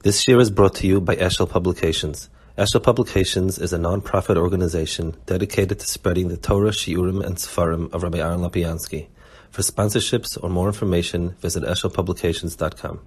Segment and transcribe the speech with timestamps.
[0.00, 2.30] This year is brought to you by Eshel Publications.
[2.56, 8.04] Eshel Publications is a non-profit organization dedicated to spreading the Torah, Shiurim, and Sefarim of
[8.04, 9.08] Rabbi Aaron Lapiansky.
[9.50, 13.00] For sponsorships or more information, visit eshelpublications.com.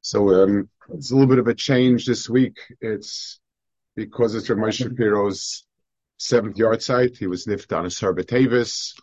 [0.00, 2.58] So um, it's a little bit of a change this week.
[2.80, 3.38] It's
[3.94, 5.64] because it's Rav Moshe Shapiro's
[6.18, 7.16] seventh yahrzeit.
[7.16, 8.94] He was nift on a Sarbat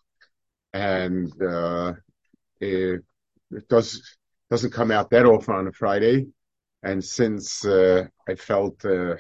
[0.74, 1.94] and uh,
[2.60, 3.06] it,
[3.52, 4.18] it does
[4.50, 6.28] doesn't come out that often on a Friday.
[6.84, 9.16] And since uh, I felt uh,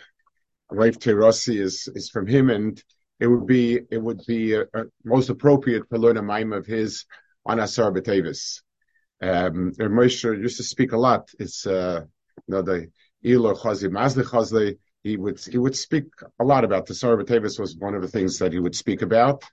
[0.71, 2.81] Raif Terossi is is from him, and
[3.19, 6.65] it would be it would be uh, uh most appropriate to learn a mime of
[6.65, 7.05] his
[7.45, 8.61] on Asar B'Tevis.
[9.21, 11.29] Um, Moshe used to speak a lot.
[11.39, 12.05] It's uh,
[12.47, 12.89] you know the
[13.23, 14.77] Ilo Mazli Chazli.
[15.03, 16.05] He would he would speak
[16.39, 19.01] a lot about the Asar B'Tevis was one of the things that he would speak
[19.01, 19.43] about.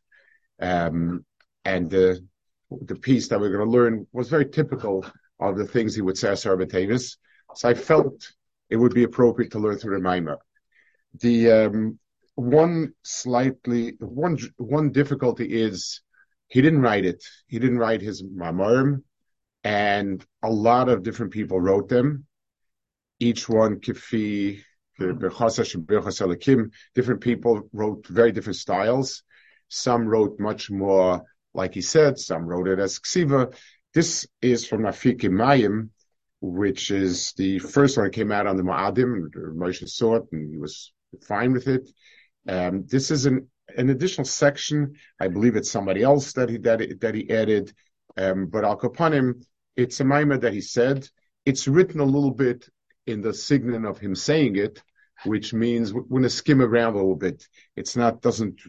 [0.61, 1.25] Um,
[1.65, 2.25] and the
[2.71, 5.07] the piece that we're going to learn was very typical
[5.41, 7.17] of the things he would say Asar B'Tevis.
[7.57, 8.33] So I felt
[8.69, 10.37] it would be appropriate to learn through the Maimah.
[11.21, 11.99] The um,
[12.35, 16.03] one slightly one one difficulty is
[16.49, 17.25] he didn't write it.
[17.47, 19.03] He didn't write his Mamarim,
[19.65, 22.27] and a lot of different people wrote them.
[23.19, 24.63] Each one kifi
[24.99, 29.23] different people wrote very different styles.
[29.69, 32.19] Some wrote much more, like he said.
[32.19, 33.55] Some wrote it as ksiva.
[33.93, 35.91] This is from Afikei Mayim,
[36.41, 39.31] which is the first one that came out on the Ma'adim.
[39.55, 40.93] Moshe saw it and he was
[41.27, 41.89] fine with it.
[42.49, 44.95] Um, this is an, an additional section.
[45.21, 47.73] I believe it's somebody else that he, that, that he added.
[48.17, 49.45] Um, but Al Kapanim,
[49.77, 51.09] it's a mimer that he said.
[51.45, 52.69] It's written a little bit
[53.07, 54.83] in the signet of him saying it,
[55.25, 57.47] which means we're going to skim around a little bit.
[57.77, 58.61] It's not, doesn't,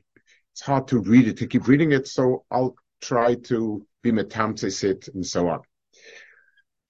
[0.54, 2.08] it's hard to read it, to keep reading it.
[2.08, 5.62] So I'll try to be metamtes it and so on.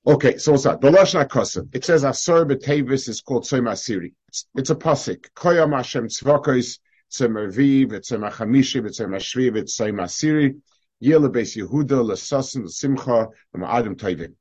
[0.07, 0.79] Okay, so what's that?
[0.79, 1.75] The Lashon HaKosim.
[1.75, 4.13] It says Asur B'Tevis is called Soim Asiri.
[4.55, 5.25] It's, a pasuk.
[5.35, 6.79] Koyam Hashem Tzvokos
[7.11, 10.55] Tzem Aviv, Tzem Achamishi, Tzem Ashvi, Tzem Asiri,
[11.03, 14.33] Yele Beis Yehuda, L'Sasim, L'Simcha, L'Ma'adim Tovim.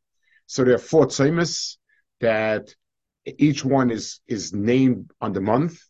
[0.46, 1.78] So there are four Tzemis
[2.20, 2.72] that
[3.26, 5.80] each one is, is named on the month.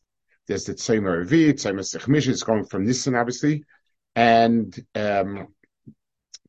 [0.48, 3.64] There's the Tzem Aviv, Tzem Achamishi, it's going from Nisan, obviously.
[4.14, 5.48] And, um,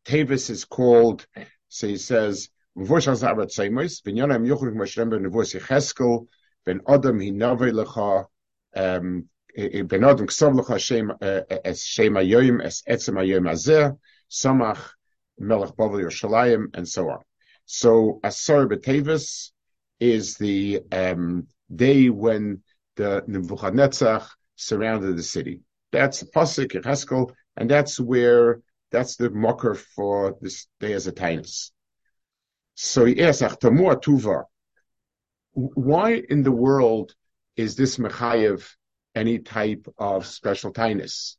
[0.06, 1.28] Tevis is called,
[1.68, 4.46] so he says, V'vosh az arat seimos, ben yonam
[4.76, 6.28] mashrem ben nevos yecheskel,
[6.64, 8.28] ben adam hinave lecha,
[8.76, 9.28] um,
[9.88, 13.98] ben adam ksav lecha shem, es shem ayoyim, es etzem ayoyim azeh,
[14.30, 14.92] samach
[15.40, 17.22] melech bavel Yerushalayim, and so on.
[17.66, 19.52] So Asar B'Tevis
[20.00, 22.62] is the um, day when
[22.96, 24.24] the Nebuchadnezzar
[24.56, 25.62] surrounded the city.
[25.92, 28.62] That's the pasuk Yecheskel, and that's where
[28.92, 31.72] that's the mocker for this day as a tainus.
[32.80, 33.42] So he asks,
[35.54, 37.16] why in the world
[37.56, 38.70] is this Mechayev
[39.16, 41.38] any type of special tinus?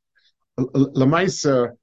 [0.58, 1.76] Lamaisa,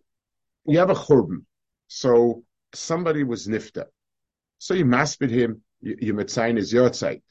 [0.67, 1.45] you have a churban.
[1.87, 3.85] So somebody was nifta.
[4.57, 7.21] So you maspid him, you, you is yortzeit.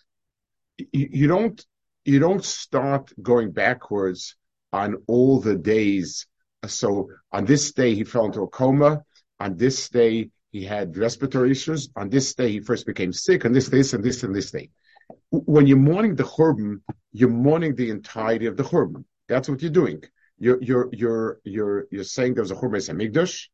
[0.78, 1.62] You, you don't,
[2.06, 4.34] you don't start going backwards
[4.72, 6.26] on all the days.
[6.66, 9.02] So on this day he fell into a coma.
[9.38, 11.88] On this day he had respiratory issues.
[11.96, 13.44] On this day, he first became sick.
[13.44, 14.70] On this, this, and this, and this day.
[15.30, 19.04] When you're mourning the churban, you're mourning the entirety of the churban.
[19.28, 20.04] That's what you're doing.
[20.38, 23.48] You're you're you're you're you're saying there's a churban Hamikdash.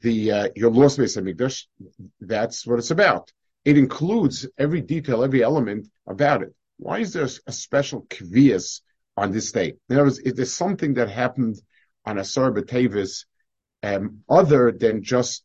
[0.00, 1.66] The uh, your lost Beis Hamikdash.
[2.18, 3.30] That's what it's about.
[3.66, 6.54] It includes every detail, every element about it.
[6.78, 8.80] Why is there a special kvias
[9.18, 9.74] on this day?
[9.90, 11.60] In other words, is there something that happened
[12.06, 13.26] on Asar B'Tevis
[13.82, 15.42] um, other than just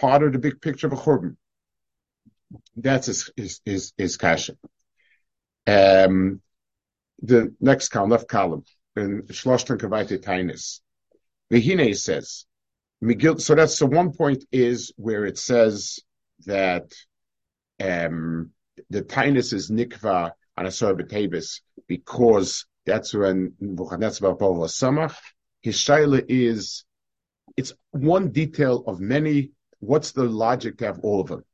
[0.00, 1.36] part of the big picture of a churban.
[2.76, 4.56] That's his, his, his, his kasha.
[5.66, 6.40] Um,
[7.22, 8.64] the next column, left column,
[8.96, 10.80] in Shloshtan Kavaiti Tainis.
[11.52, 12.46] Vihine says,
[13.00, 16.00] Miguel, so that's the one point is where it says
[16.46, 16.92] that
[17.80, 18.50] um,
[18.90, 25.16] the Tainus is Nikva on a Sorbatabis because that's when was Samach.
[25.62, 26.84] His Shaila is,
[27.56, 29.50] it's one detail of many
[29.82, 31.44] what's the logic to have all of them?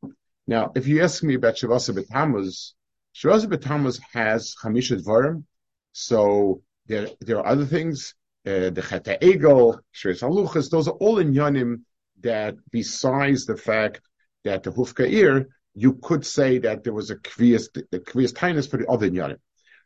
[0.46, 2.72] Now, if you ask me about Shavasa B'Tamuz,
[3.14, 5.44] Shavasa B'Tamuz has Chamisha Dvarim,
[5.92, 8.14] so there, there are other things,
[8.46, 11.80] uh, the Cheta Egel, Shreis Haluchas, those are all in Yanim
[12.20, 14.02] that besides the fact
[14.44, 18.76] that the Hufka'ir, you could say that there was a Kviyas, the Kviyas Tainus for
[18.76, 19.38] the other Yanim.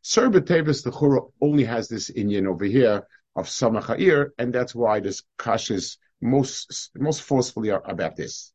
[0.03, 3.07] Sir B'Tevis, the Chura only has this Inyan over here
[3.37, 8.53] of Samacha'ir, and that's why this Kash is most most forcefully about this.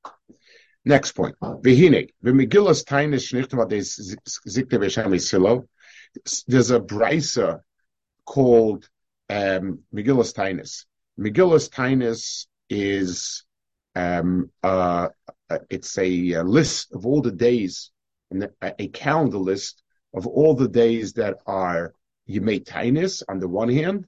[0.85, 1.35] Next point.
[1.41, 2.85] Vihine, v'megillas
[4.85, 5.67] v'shem silo.
[6.47, 7.59] There's a brisa
[8.25, 8.89] called
[9.29, 10.85] um, Megillas Tainis.
[11.19, 13.43] Megillas Tainis is
[13.95, 15.09] um, uh,
[15.69, 17.91] it's a, a, list of all the days,
[18.61, 19.81] a calendar list
[20.13, 21.93] of all the days that are
[22.29, 24.05] Yemei Tainis on the one hand,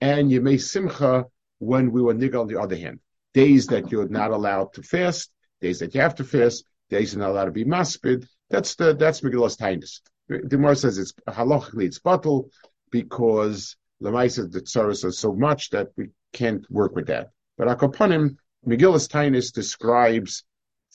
[0.00, 1.26] and Yemei Simcha
[1.64, 3.00] when we were Nigga on the other hand.
[3.32, 7.22] Days that you're not allowed to fast, days that you have to fast, days you're
[7.22, 8.26] not allowed to be maspid.
[8.50, 10.00] That's the that's Megillas Tainis.
[10.28, 12.50] The Gemara says it's halachically it's bottle
[12.90, 17.30] because Lamaisa the tsaras are so much that we can't work with that.
[17.56, 20.44] But Akopanim, Megillas Tainis describes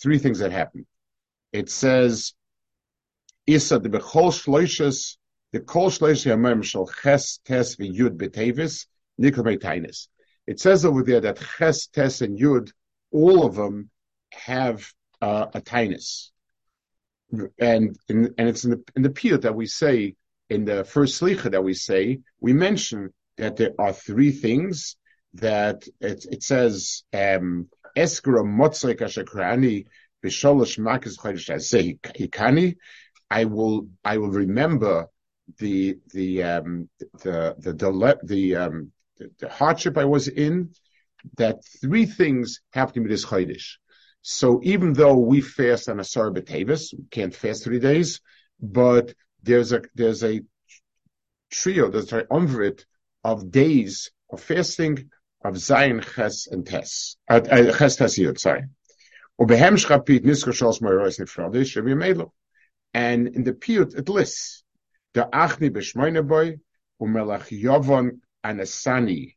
[0.02, 0.86] three things that happen.
[1.52, 2.34] It says,
[3.48, 5.18] Isa the Bechol Shloishes,
[5.52, 8.86] the Kol Shloishes Yamim Shal Ches Tes Yud Betevis,
[9.20, 10.08] Nikolmei Tainis.
[10.50, 12.72] It says over there that Ches, Tes, and Yud,
[13.12, 13.92] all of them
[14.34, 14.92] have
[15.22, 16.32] uh, a Tainis.
[17.32, 20.16] And, and, and it's in the, in the piyut that we say,
[20.50, 24.96] in the first slicha that we say, we mention that there are three things
[25.36, 29.86] that it, it says, um, Eskra motzai kashakrani
[30.26, 32.76] b'sholosh makas chodesh hikani.
[33.30, 35.10] I will, I will remember
[35.60, 36.90] the, the, um,
[37.22, 40.72] the, the, the, the, um, the, the hardship I was in,
[41.38, 43.76] that three things have to be this chodesh.
[44.22, 48.22] So even though we fast on a Sarah B'Tavis, we can't fast three days,
[48.60, 49.14] but
[49.44, 50.42] there's a, there's a
[51.52, 52.84] trio, there's a umvrit
[53.24, 55.10] of days of fasting
[55.44, 57.18] of Zion, Ches, and Tes.
[57.30, 58.64] Uh, uh, Ches, Tes, Yud, sorry.
[62.94, 64.64] And in the piyut, it lists,
[65.14, 66.58] the achni b'shmoine boy,
[67.02, 69.36] umelach yovon anasani,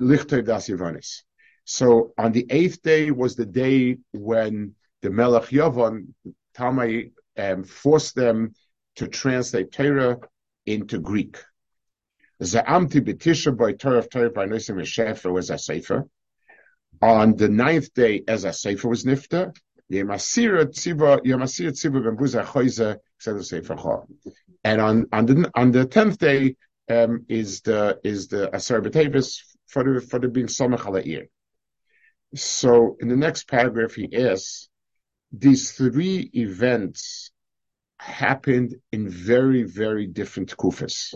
[0.00, 1.22] lichtoi das Yavonis.
[1.64, 6.08] So on the eighth day was the day when the Melech Yavon,
[6.56, 8.54] Talmai, um, forced them
[8.96, 10.18] to translate Torah
[10.66, 11.38] into Greek.
[12.42, 16.08] Za'amti b'tisha by Torah Torah by Nisim Shefer was a sefer.
[17.00, 19.54] On the ninth day, as a sefer was nifta,
[22.44, 24.06] choize said sefer.
[24.64, 26.56] And on on the on the tenth day
[26.88, 29.38] um, is the is the Asar B'Tevis
[29.68, 31.28] for the for the being Samach Ala'ir.
[32.34, 34.68] So in the next paragraph, he asks,
[35.32, 37.30] these three events
[37.98, 41.14] happened in very, very different kufas.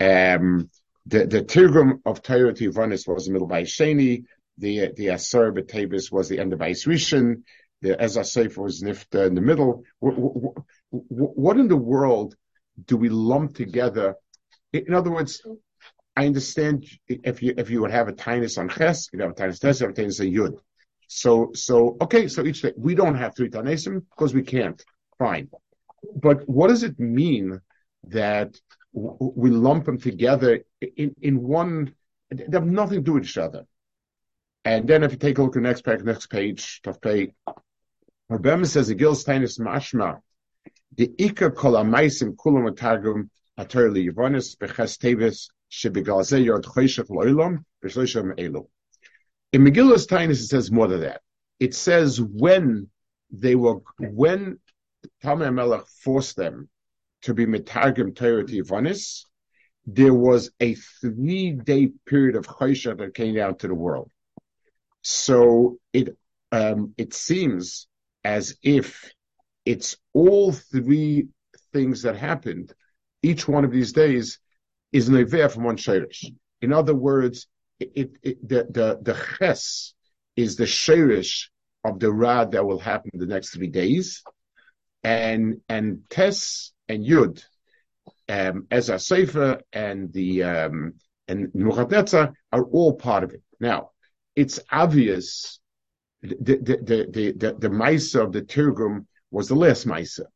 [0.00, 0.68] Um,
[1.06, 4.24] the, the Tirgum of Torah Tivanis was the middle by Sheni,
[4.58, 7.42] the, the Asar B'Tabis was the end of Rishon,
[7.80, 9.84] the Ezra Sefer was Nifta in the middle.
[9.98, 10.54] What, what,
[10.90, 12.36] what in the world
[12.84, 14.16] do we lump together?
[14.72, 15.42] In other words,
[16.16, 19.34] I understand if you if you would have a tinus on ches, you'd have a
[19.34, 20.58] tinus tes, you have a tinus on yud.
[21.08, 24.82] So so okay, so each day we don't have three tanesim because we can't.
[25.18, 25.50] Fine,
[26.16, 27.60] but what does it mean
[28.08, 28.58] that
[28.94, 31.94] w- we lump them together in in one?
[32.30, 33.66] They have nothing to do with each other.
[34.64, 36.98] And then if you take a look at the next page, next page, tough.
[38.28, 40.20] Rebbe says the gil tinus mashma
[40.96, 45.48] the ikka kol amaisim kulam targum aterli yivonis beches tevis
[49.52, 51.22] in Megillus Tainus, it says more than that.
[51.58, 52.90] It says when
[53.30, 54.58] they were, when
[55.24, 56.68] Talmai Melech forced them
[57.22, 59.24] to be Metargim Torah Tivanis,
[59.86, 64.10] there was a three-day period of Choshev that came down to the world.
[65.02, 66.16] So it
[66.52, 67.88] um, it seems
[68.24, 69.10] as if
[69.64, 71.28] it's all three
[71.72, 72.74] things that happened.
[73.22, 74.38] Each one of these days
[74.92, 76.24] is neveh from one shirish.
[76.60, 77.46] In other words,
[77.78, 79.94] it, it, the, the, the ches
[80.36, 81.48] is the shirish
[81.84, 84.22] of the rad that will happen in the next three days.
[85.02, 87.42] And, and tes and yud,
[88.28, 90.94] um, a sefer and the, um,
[91.26, 93.42] and Nebuchadnezzar are all part of it.
[93.58, 93.90] Now,
[94.36, 95.60] it's obvious
[96.22, 100.26] the, the, the, the, the, the Maisa of the Tirgum was the last Maisa.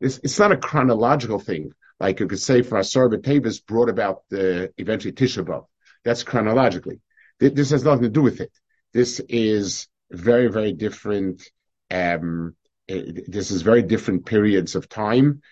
[0.00, 4.24] It's, it's not a chronological thing like you could say for Asar B'Tevis brought about
[4.28, 5.66] the eventually Tisha B'Av.
[6.04, 7.00] That's chronologically.
[7.38, 8.50] This has nothing to do with it.
[8.92, 11.48] This is very, very different.
[11.92, 12.56] Um,
[12.88, 15.42] this is very different periods of time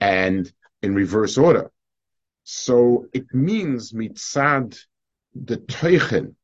[0.00, 1.72] and in reverse order.
[2.44, 4.78] So it means mitzad
[5.34, 6.36] the teichen,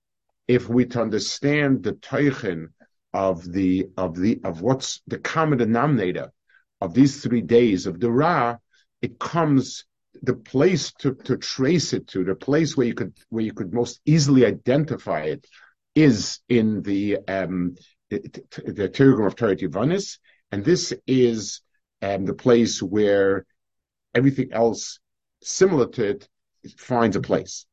[0.49, 2.71] if we to understand the teichen
[3.14, 6.33] of the of the of what's the common denominator
[6.81, 8.57] of these three days of the Ra,
[9.02, 9.85] it comes
[10.23, 13.75] the place to, to trace it to, the place where you could where you could
[13.75, 15.47] most easily identify it
[15.94, 17.75] is in the um,
[18.11, 20.18] the Tirgum of Torah Tivanis,
[20.50, 21.61] and this is
[22.02, 23.47] um, the place where
[24.14, 25.00] everything else
[25.42, 26.28] similar to it
[26.76, 27.66] finds a place.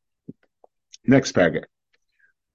[1.06, 1.64] Next paragraph.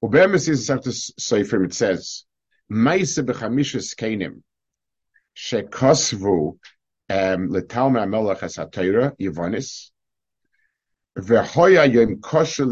[0.03, 2.25] Ubemis is after Seifrim, it says,
[2.70, 4.41] Maise b'chamishes kenim,
[5.36, 6.58] shekosvu
[7.10, 9.92] letalme amelach es ha-Torah, Yevonis,
[11.18, 12.66] v'hoya yom kosher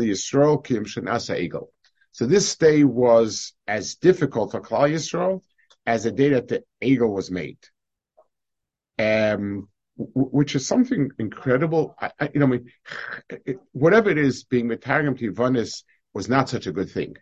[0.64, 1.68] kim egel.
[2.12, 5.42] So this day was as difficult for Klal Yisrael
[5.86, 7.58] as the day that the eagle was made.
[9.00, 11.96] Um, which is something incredible.
[12.00, 12.72] I, I, you know, I mean,
[13.72, 17.16] whatever it is, being Metargim to Yavanis was not such a good thing.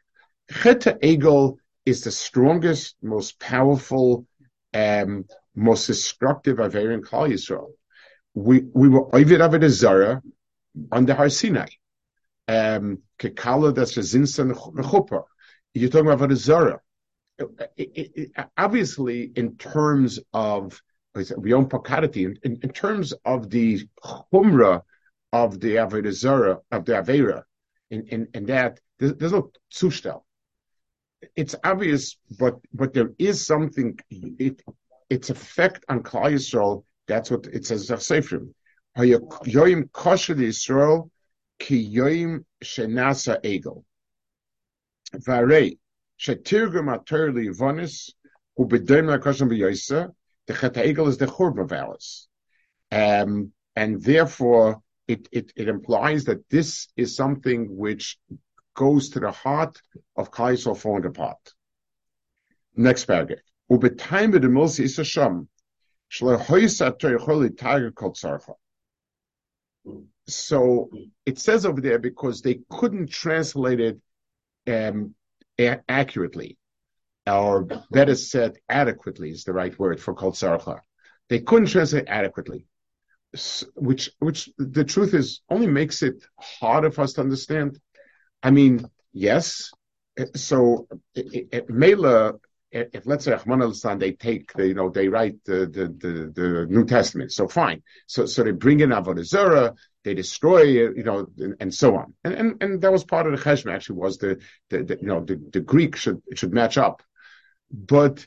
[0.50, 4.25] Cheta Egel is the strongest, most powerful,
[4.74, 7.72] um, most destructive Avera in Klal Yisrael.
[8.34, 10.22] We, we were Ovid Avodah Zara
[10.91, 11.67] under Har Sinai.
[12.48, 14.55] Um, Kekala that's a Zinsan.
[15.74, 16.79] You're talking about Avodah Zara.
[18.58, 20.81] Obviously, in terms of
[21.15, 23.88] Yom Pakarati, in, in terms of the
[24.34, 24.81] Humra
[25.34, 27.43] of the Avodah Zara, of the Avera,
[27.89, 30.24] in, in, in that, there's, there's no Zustel.
[31.36, 34.62] It's obvious, but, but there is something, it,
[35.12, 38.53] its effect on Klal Yisrael, that's what it says in Seifrim.
[38.98, 41.10] Yoim kosher Yisrael
[41.60, 43.84] ki yoim shenasa egel.
[45.13, 45.77] Varei,
[46.18, 48.12] shetirgum ater li vonis,
[48.58, 50.10] ubedoim la kosher b'yoisa,
[50.48, 52.27] the Chet Egel is the Churba Valis.
[52.89, 58.18] Um, and therefore, it, it, it implies that this is something which
[58.75, 59.82] goes to the heart
[60.15, 61.53] of Kaisel falling apart.
[62.77, 63.39] Next paragraph.
[70.28, 70.90] So
[71.25, 74.01] it says over there because they couldn't translate it
[74.68, 75.16] um,
[75.88, 76.58] accurately
[77.25, 80.80] or better said, adequately is the right word for kol tzarcha.
[81.30, 82.66] They couldn't translate adequately,
[83.75, 87.80] which, which the truth is only makes it harder for us to understand.
[88.44, 89.72] I mean, yes.
[90.18, 92.34] Eh, so, eh, eh, Mela,
[92.72, 96.32] if let's say Rahman al they take, the, you know, they write the, the, the,
[96.34, 97.32] the, New Testament.
[97.34, 97.84] So fine.
[98.08, 102.13] So, so they bring in Avodah Zarah, they destroy, you know, and, and, so on.
[102.24, 105.08] And, and, and that was part of the cheshma actually was the, the, the you
[105.08, 107.04] know, the, the Greek should, should match up.
[107.70, 108.25] But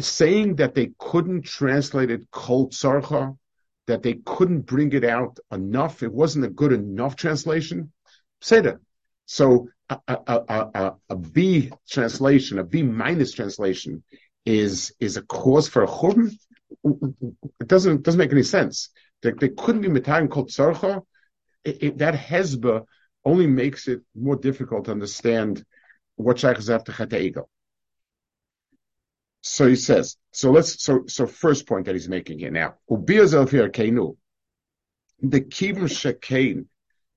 [0.00, 3.36] saying that they couldn't translate it kol tzarcha,
[3.86, 7.92] that they couldn't bring it out enough, it wasn't a good enough translation,
[8.40, 8.78] say that.
[9.26, 10.42] So a, a,
[10.74, 14.02] a, a B translation, a B minus translation
[14.44, 16.36] is, is a cause for a churban.
[17.60, 18.90] It doesn't, doesn't make any sense.
[19.22, 21.02] They, they couldn't be mitayin kol tzarcha.
[21.64, 22.84] That hezba
[23.24, 25.64] only makes it more difficult to understand
[26.16, 27.44] what shaykh is after chata
[29.48, 32.74] so he says, so let's, so, so first point that he's making here now.
[32.88, 32.96] The
[35.40, 36.66] kivim shekain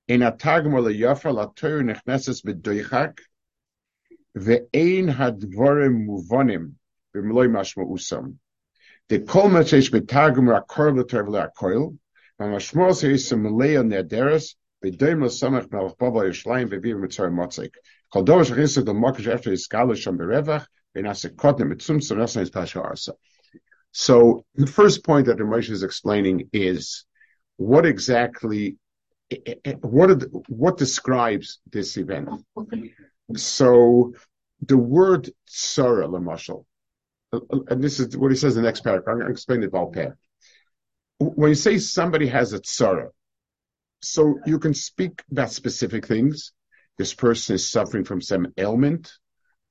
[0.09, 3.19] in a tagma leyafa la toyer nechneses b'doichak
[4.35, 6.73] ve'ein hadvorim muvonim
[7.15, 8.37] b'mloi mashma usam.
[9.09, 11.97] The kol machesh b'tagma rakor v'toyer v'la'akoil
[12.41, 17.73] v'mashmor se'isam leya nederes b'doim l'samach melech bava yishlayim v'vir mitzar motzik.
[18.11, 20.65] Kol b'revach
[23.91, 27.05] so the first point that the Moshe is explaining is
[27.57, 28.77] what exactly,
[29.81, 32.29] what, the, what describes this event.
[33.35, 34.13] So
[34.65, 36.65] the word Sarah, Lamashal,
[37.31, 39.13] and this is what he says in the next paragraph.
[39.13, 40.17] I'm going to explain it all pair.
[41.19, 43.09] When you say somebody has a tsara,
[44.01, 46.53] so you can speak about specific things.
[46.97, 49.11] This person is suffering from some ailment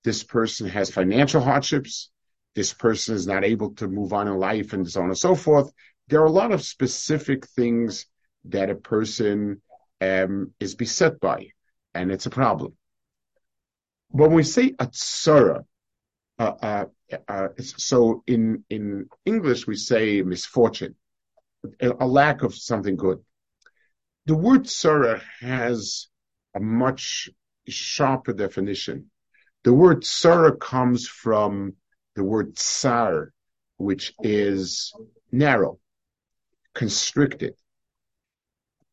[0.05, 2.11] this person has financial hardships,
[2.55, 5.35] this person is not able to move on in life, and so on and so
[5.35, 5.71] forth.
[6.09, 8.07] There are a lot of specific things
[8.49, 9.63] that a person
[10.01, 11.49] um, is beset by,
[11.95, 12.77] and it's a problem.
[14.11, 15.65] When we say a tsara,
[16.39, 16.85] uh, uh,
[17.27, 20.95] uh, so in in English we say misfortune,
[21.81, 23.19] a, a lack of something good.
[24.27, 26.09] The word tsara has
[26.55, 27.31] a much
[27.69, 29.11] sharper definition.
[29.65, 31.75] The word tsara comes from
[32.15, 33.33] the word tsar,
[33.77, 34.93] which is
[35.33, 35.79] narrow,
[36.75, 37.55] constricted.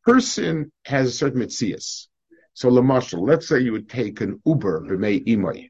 [0.06, 2.08] Person has a certain mitzias.
[2.54, 5.70] So, Lamashal, let's say you would take an ubar b'mei imay,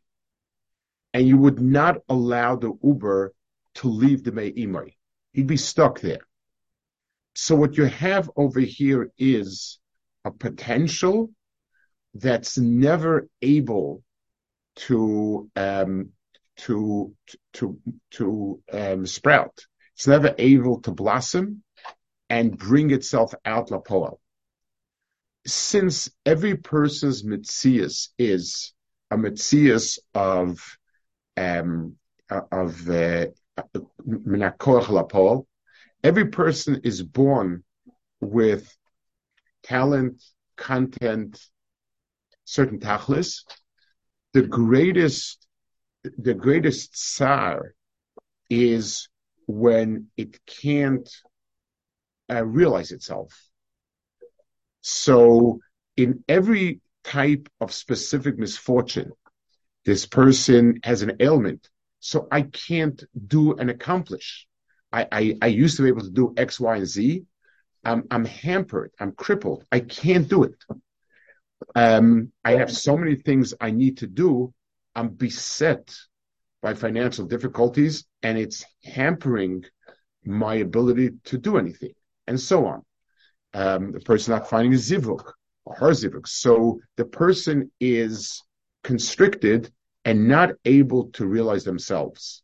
[1.14, 3.30] and you would not allow the ubar
[3.76, 4.96] to leave the mei imay.
[5.32, 6.26] He'd be stuck there.
[7.36, 9.80] So what you have over here is
[10.24, 11.32] a potential
[12.14, 14.04] that's never able
[14.88, 16.12] to um,
[16.58, 17.14] to
[17.54, 17.78] to
[18.12, 19.66] to um, sprout.
[19.96, 21.64] It's never able to blossom
[22.30, 24.20] and bring itself out lapoel.
[25.46, 28.74] Since every person's mitzias is
[29.12, 30.60] a mitzias of
[31.38, 31.96] um,
[32.30, 33.28] of uh,
[36.04, 37.64] every person is born
[38.20, 38.76] with
[39.64, 40.24] talent,
[40.56, 41.40] content,
[42.46, 43.44] certain tachlis.
[44.34, 45.48] The greatest,
[46.04, 47.74] the greatest tsar
[48.50, 49.10] is
[49.48, 51.10] when it can't
[52.32, 53.32] uh, realize itself.
[54.88, 55.62] So
[55.98, 59.14] in every type of specific misfortune,
[59.84, 61.68] this person has an ailment.
[62.02, 64.46] So I can't do and accomplish.
[64.92, 67.24] I, I, I used to be able to do X, Y, and Z.
[67.84, 68.92] I'm, I'm hampered.
[69.00, 69.66] I'm crippled.
[69.72, 70.64] I can't do it.
[71.74, 74.54] Um, I have so many things I need to do.
[74.96, 75.96] I'm beset
[76.62, 79.66] by financial difficulties and it's hampering
[80.24, 81.94] my ability to do anything
[82.28, 82.84] and so on.
[83.56, 85.32] Um, the person not finding a zivuk
[85.64, 86.28] or her zivuk.
[86.28, 88.44] So the person is
[88.84, 89.72] constricted
[90.04, 92.44] and not able to realize themselves.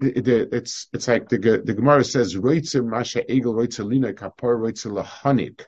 [0.00, 4.58] The, the, it's it's like the the Gemara says, "Roitzer masha egel lina kapar
[4.98, 5.64] lahanik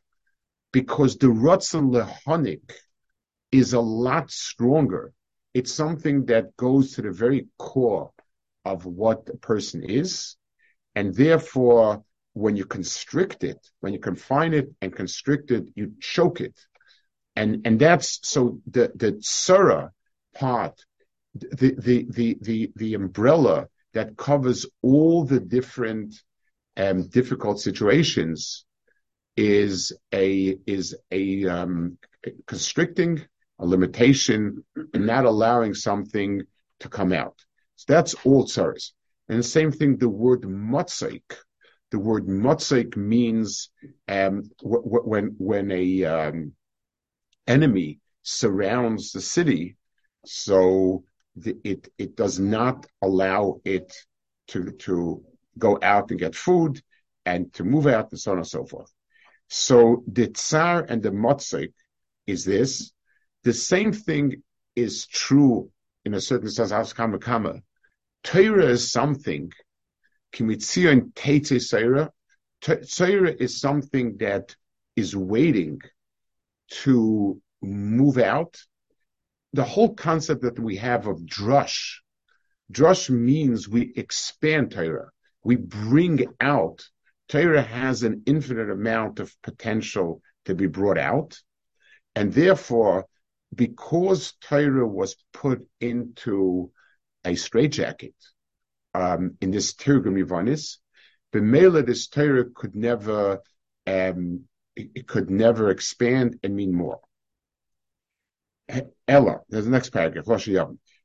[0.73, 2.71] because the Ratzon Lehonik
[3.51, 5.13] is a lot stronger.
[5.55, 8.11] It's something that goes to the very core
[8.65, 10.37] of what a person is.
[10.95, 12.05] And therefore,
[12.37, 16.55] when you constrict it, when you confine it and constrict it, you choke it.
[17.35, 19.91] And, and that's, so the, the tsara
[20.35, 20.79] part,
[21.35, 26.15] the, the, the, the, the umbrella that covers all the different
[26.77, 28.67] um, difficult situations
[29.35, 31.97] is a is a um,
[32.47, 33.25] constricting,
[33.59, 34.63] a limitation,
[34.93, 36.43] and not allowing something
[36.81, 37.39] to come out.
[37.77, 38.93] So that's all tsaris.
[39.29, 41.23] And the same thing, the word motzik.
[41.91, 43.71] The word motzik means
[44.09, 46.53] um, when when a um,
[47.47, 49.77] enemy surrounds the city,
[50.25, 51.05] so
[51.37, 53.95] the, it it does not allow it
[54.49, 55.25] to to
[55.59, 56.83] go out and get food
[57.25, 58.93] and to move out and so on and so forth.
[59.49, 61.73] So the tsar and the motzik
[62.27, 62.93] is this.
[63.45, 64.43] The same thing
[64.75, 65.71] is true
[66.05, 66.93] in a certain sense.
[66.93, 67.63] Kama kama.
[68.23, 69.53] Torah is something.
[70.33, 72.11] Kimitzion teite Torah.
[72.61, 74.57] Torah is something that
[74.97, 75.81] is waiting
[76.83, 78.61] to move out.
[79.53, 81.99] The whole concept that we have of drush,
[82.73, 85.11] drush means we expand Torah.
[85.45, 86.85] We bring out
[87.29, 91.39] Torah has an infinite amount of potential to be brought out.
[92.15, 93.07] And therefore,
[93.55, 96.71] because Torah was put into
[97.25, 98.15] a straitjacket
[98.97, 100.79] um, in this Tirgum Yivanis,
[101.33, 103.41] B'mela this Torah could never
[103.87, 107.01] um, it, could never expand and mean more.
[109.07, 110.27] Ella, there's the next paragraph.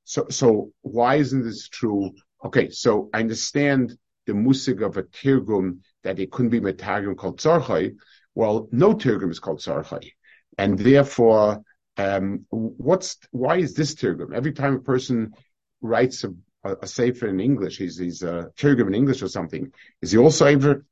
[0.03, 2.11] So, so why isn't this true?
[2.43, 7.39] Okay, so I understand the musig of a tirgum that it couldn't be metagum called
[7.39, 7.95] tzarchai.
[8.33, 10.11] Well, no tirgum is called tzarchai,
[10.57, 11.61] and therefore,
[11.97, 14.33] um, what's why is this tirgum?
[14.33, 15.33] Every time a person
[15.81, 19.71] writes a, a, a sefer in English, he's a tirgum in English or something.
[20.01, 20.85] Is he also ever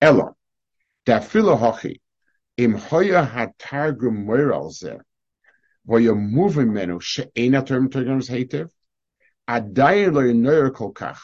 [0.00, 0.34] ella?
[1.04, 2.00] Da hochi
[2.56, 4.98] im hoya hatargum moral ze,
[5.88, 8.68] voya moving menu she'ena term tirgums heitev,
[9.48, 11.20] adayin lo yinoyer kol kach.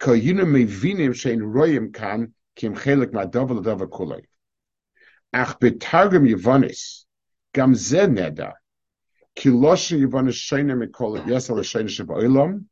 [0.00, 4.24] Koyinu mevinim shein royim kan kim chelik ma'davar l'davar kulei.
[5.32, 7.04] Ach betargum yivonis
[7.52, 8.52] gam ze neda
[9.34, 12.64] ki loshin yivonis sheina mikol yesel sheina sheba'olam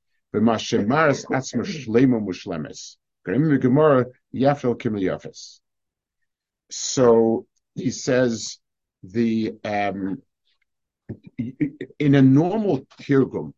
[6.71, 8.59] So he says
[9.03, 10.23] the um,
[11.99, 13.53] in a normal tirgum,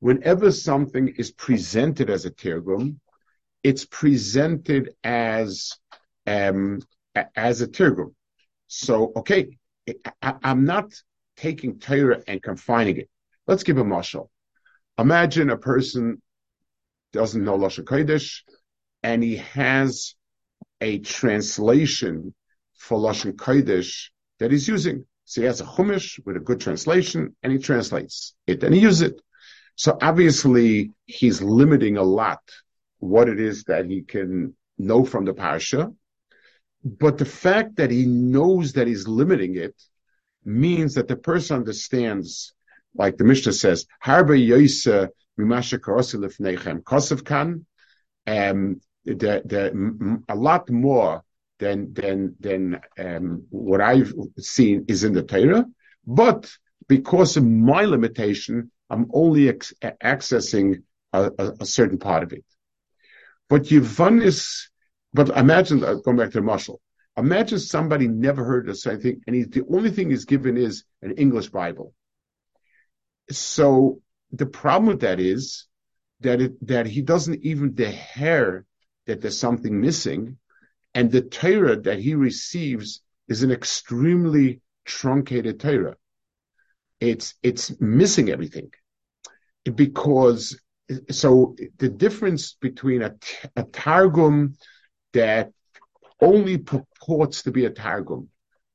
[0.00, 2.98] whenever something is presented as a tirgum,
[3.62, 5.72] it's presented as
[6.26, 6.80] um,
[7.34, 8.14] as a tirgum.
[8.66, 9.56] So, okay,
[10.20, 10.92] I, am not
[11.36, 13.10] taking Torah and confining it.
[13.46, 14.28] Let's give a mashal.
[14.98, 16.20] Imagine a person
[17.12, 18.42] doesn't know Lashon Kodesh,
[19.02, 20.14] and he has
[20.80, 22.34] a translation
[22.76, 25.06] for Lashon Kodesh that he's using.
[25.24, 28.80] So he has a chumash with a good translation, and he translates it, and he
[28.80, 29.20] uses it.
[29.76, 32.40] So obviously he's limiting a lot
[32.98, 35.94] what it is that he can know from the parsha.
[36.84, 39.74] But the fact that he knows that he's limiting it
[40.44, 42.52] means that the person understands,
[42.94, 45.80] like the Mishnah says, Harba Yoisa mimasha
[47.24, 47.66] kan,
[48.26, 51.22] um, the, the, a lot more
[51.58, 55.66] than than than um, what I've seen is in the Torah,
[56.06, 56.50] but
[56.88, 62.44] because of my limitation, I'm only accessing a, a, a, certain part of it.
[63.48, 64.68] But Yavanis,
[65.12, 66.80] but imagine uh, going back to the muscle.
[67.16, 71.12] Imagine somebody never heard of something, and he, the only thing he's given is an
[71.12, 71.94] English Bible.
[73.30, 74.00] So
[74.32, 75.66] the problem with that is
[76.20, 78.64] that it, that he doesn't even dare
[79.06, 80.38] that there's something missing,
[80.94, 85.96] and the Torah that he receives is an extremely truncated Torah.
[87.00, 88.70] It's it's missing everything
[89.74, 90.58] because
[91.10, 93.14] so the difference between a,
[93.56, 94.56] a targum
[95.12, 95.52] that
[96.20, 98.28] only purports to be a targum,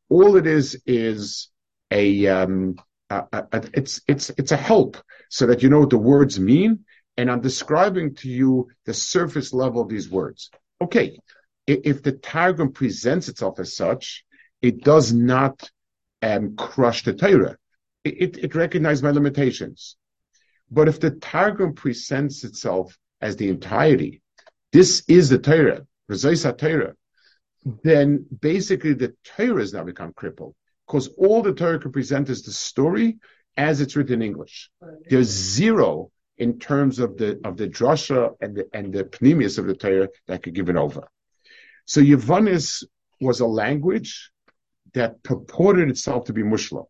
[0.10, 1.50] all it is is
[1.92, 2.76] a, um,
[3.10, 4.98] a, a, it's it's it's a help
[5.30, 6.86] so that you know what the words mean,
[7.18, 10.50] and I'm describing to you the surface level of these words.
[10.82, 11.20] Okay,
[11.68, 14.24] if the Targum presents itself as such,
[14.62, 15.70] it does not
[16.22, 17.58] um, crush the Torah.
[18.04, 19.98] It, it, recognizes my limitations.
[20.72, 24.22] But if the Targum presents itself as the entirety,
[24.72, 26.94] this is the Torah, Torah,
[27.84, 30.56] then basically the Torah has now become crippled
[30.89, 33.19] because all the Torah can present is the story
[33.57, 34.71] as it's written in English.
[35.09, 39.67] There's zero in terms of the of the drasha and the and the pneumius of
[39.67, 41.09] the Torah that could give it over.
[41.87, 42.85] So Yavanis
[43.21, 44.31] was a language
[44.95, 46.85] that purported itself to be Mushla.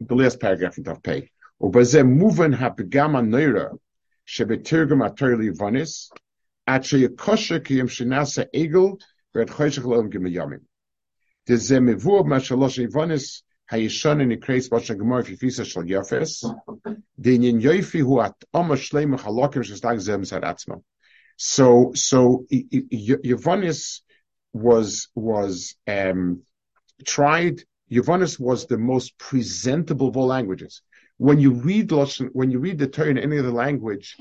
[0.00, 1.30] The last paragraph in Tav Pei.
[1.60, 3.68] ובזה מובן הפגם הנוירה
[4.26, 6.10] שבתרגום התור ליבוניס,
[6.66, 8.80] עד שיקושר כי אם שנעשה עגל
[9.34, 9.82] ואת חושך
[21.37, 22.45] So, so
[24.53, 26.41] was, was, um,
[27.05, 27.63] tried.
[27.91, 30.81] Yavonis was the most presentable of all languages.
[31.17, 31.91] When you read
[32.33, 34.17] when you read the Torah in any other language,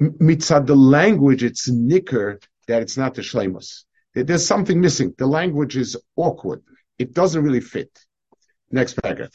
[0.00, 3.84] mitzad the language, it's nicker that it's not the shlemos.
[4.14, 5.14] There's something missing.
[5.18, 6.62] The language is awkward.
[6.98, 7.90] It doesn't really fit.
[8.70, 9.30] Next paragraph.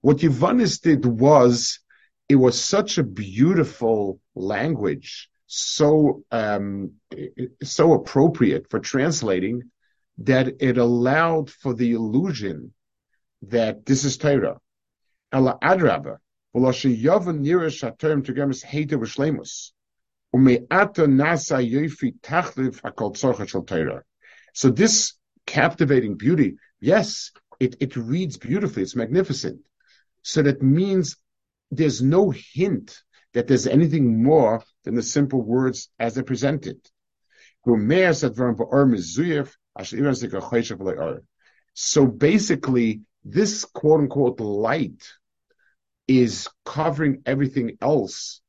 [0.00, 1.80] What Yvonis did was,
[2.28, 6.92] it was such a beautiful language, so um,
[7.62, 9.62] so appropriate for translating
[10.18, 12.72] that it allowed for the illusion
[13.42, 14.58] that this is Torah.
[15.32, 16.18] Ela adraba,
[16.54, 19.72] v'lo sheyavan nira shaterm tegemis heiter v'shlemus.
[24.52, 25.14] So this
[25.46, 29.60] captivating beauty, yes, it, it reads beautifully, it's magnificent.
[30.22, 31.16] So that means
[31.70, 33.02] there's no hint
[33.32, 36.80] that there's anything more than the simple words as they're presented.
[41.74, 45.02] So basically, this quote unquote light
[46.08, 48.40] is covering everything else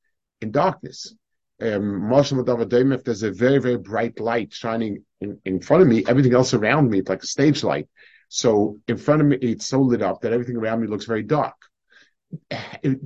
[0.41, 1.13] in darkness
[1.61, 6.33] um, if there's a very, very bright light shining in, in front of me, everything
[6.33, 7.87] else around me, it's like a stage light.
[8.29, 11.23] So in front of me, it's so lit up that everything around me looks very
[11.23, 11.55] dark.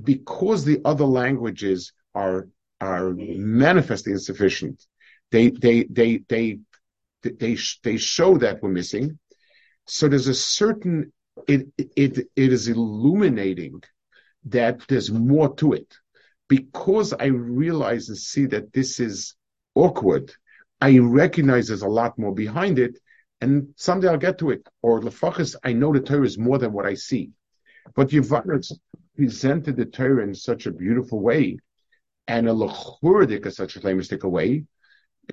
[0.02, 2.48] Because the other languages are,
[2.80, 4.84] are manifestly insufficient,
[5.30, 6.58] they, they, they, they,
[7.22, 9.18] they, they show that we're missing.
[9.86, 11.12] So there's a certain,
[11.48, 13.82] it, it, it is illuminating
[14.46, 15.94] that there's more to it
[16.48, 19.34] because I realize and see that this is
[19.74, 20.32] awkward,
[20.80, 22.98] I recognize there's a lot more behind it,
[23.40, 24.66] and someday I'll get to it.
[24.82, 27.30] Or lefachas, I know the Torah is more than what I see.
[27.94, 28.72] But Yavaritz
[29.16, 31.58] presented the Torah in such a beautiful way,
[32.26, 34.64] and a lechuridik is such a famous way,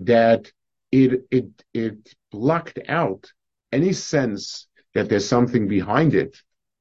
[0.01, 0.51] that
[0.91, 3.31] it it it blocked out
[3.71, 6.37] any sense that there's something behind it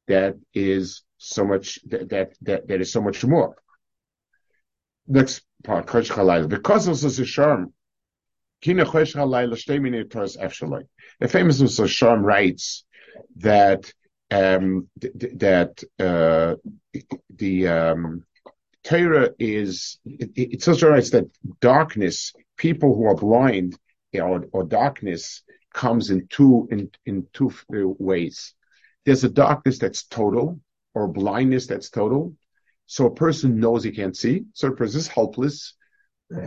[0.06, 3.56] that is so much that that that, that is so much more
[5.08, 5.86] next part.
[5.86, 7.22] Because this is a
[10.36, 10.84] Efshalai.
[11.20, 11.86] The famous Mr.
[11.86, 12.84] Sharm writes
[13.36, 13.92] that,
[14.30, 16.56] um, th- that, uh,
[17.34, 18.24] the, um,
[18.84, 21.24] Torah is, it, it also writes that
[21.60, 23.78] darkness, people who are blind,
[24.14, 25.42] or, or darkness
[25.74, 27.52] comes in two, in, in two
[27.98, 28.54] ways.
[29.04, 30.60] There's a darkness that's total,
[30.94, 32.34] or blindness that's total,
[32.86, 34.44] so a person knows he can't see.
[34.54, 35.74] So a person is helpless,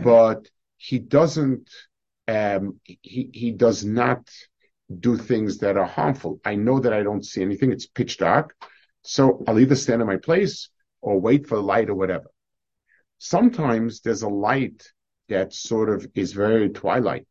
[0.02, 1.70] but he doesn't,
[2.28, 4.28] um, he, he does not
[5.00, 6.40] do things that are harmful.
[6.44, 7.72] I know that I don't see anything.
[7.72, 8.54] It's pitch dark.
[9.02, 10.68] So I'll either stand in my place
[11.00, 12.26] or wait for the light or whatever.
[13.18, 14.86] Sometimes there's a light
[15.28, 17.28] that sort of is very twilight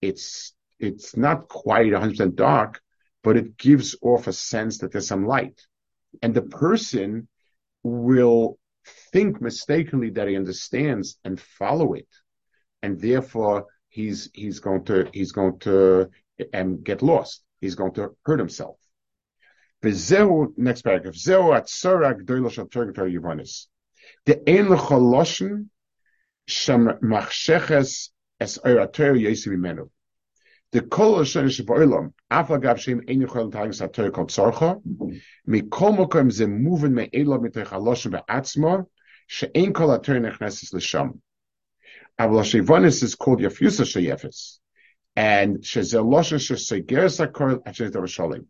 [0.00, 2.80] it's it's not quite 100% dark,
[3.22, 5.60] but it gives off a sense that there's some light.
[6.22, 7.28] And the person
[7.82, 8.58] will
[9.12, 12.08] think mistakenly that he understands and follow it.
[12.82, 16.08] And therefore he's, he's going to, he's going to
[16.52, 17.42] and get lost.
[17.60, 18.76] He's going to hurt himself.
[19.82, 21.14] Next paragraph.
[24.26, 24.42] The
[28.40, 29.88] es eure Teure Jesu imenu.
[30.72, 34.80] The kol asher sheboilam, af agav shem ein Chol tagen sa Teure kol tzorcha,
[35.46, 38.86] mi kol mokom ze muven me elo mit tech aloshem
[39.26, 41.20] She she'en kol ha-Teure nechnesis l'sham.
[42.18, 44.58] Avla shevonis is called Yafusa sheyefes,
[45.16, 48.46] and shezelosha shesegeres ha-Kor asher Yerushalayim.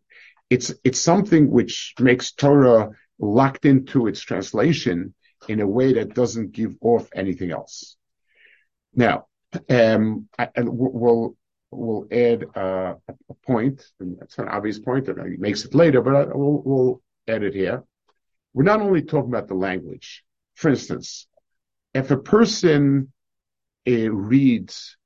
[0.49, 5.13] It's, it's something which makes Torah locked into its translation
[5.47, 7.95] in a way that doesn't give off anything else.
[8.93, 9.27] Now,
[9.69, 11.35] um, and we'll
[11.71, 13.83] we'll add uh, a point.
[13.99, 17.43] And it's an obvious point, and he makes it later, but I, we'll we'll add
[17.43, 17.83] it here.
[18.53, 20.23] We're not only talking about the language.
[20.55, 21.27] For instance,
[21.93, 23.11] if a person
[23.87, 24.97] uh, reads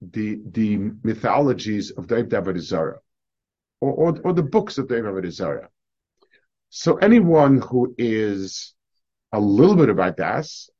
[0.00, 2.98] the the mythologies of David Avodah
[3.80, 5.66] or, or, or the books of David Avodah
[6.70, 8.74] So anyone who is
[9.32, 10.70] a little bit about das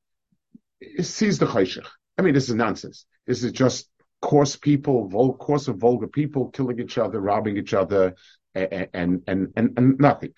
[1.00, 1.86] sees the chayshich.
[2.18, 3.06] I mean, this is nonsense.
[3.26, 3.88] This is just
[4.20, 8.14] coarse people, vul- coarse of vulgar people killing each other, robbing each other,
[8.54, 10.34] and and and, and, nothing.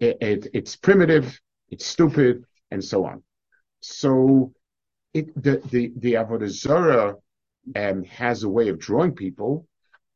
[0.00, 3.22] It, it, it's primitive, it's stupid, and so on.
[3.80, 4.52] So,
[5.14, 7.16] it the the the avodah zarah
[7.76, 9.66] um, has a way of drawing people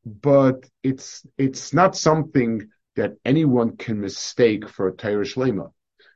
[0.06, 5.72] but it's it's not something that anyone can mistake for a Torah Shlema.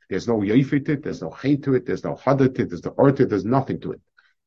[0.09, 2.95] There's no yafit it, there's no hate to it, there's no hadat it, there's no
[2.97, 4.01] art it, there's nothing to it.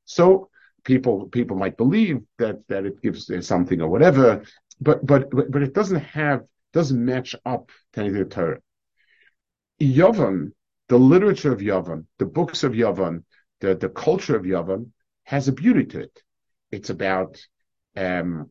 [0.05, 0.49] So
[0.83, 4.43] people people might believe that that it gives something or whatever,
[4.79, 8.59] but but but it doesn't have doesn't match up to anything of Torah.
[9.81, 10.51] Yavan,
[10.89, 13.23] the literature of Yavan, the books of Yavan,
[13.61, 14.91] the the culture of Yavan
[15.23, 16.21] has a beauty to it.
[16.71, 17.41] It's about
[17.95, 18.49] um,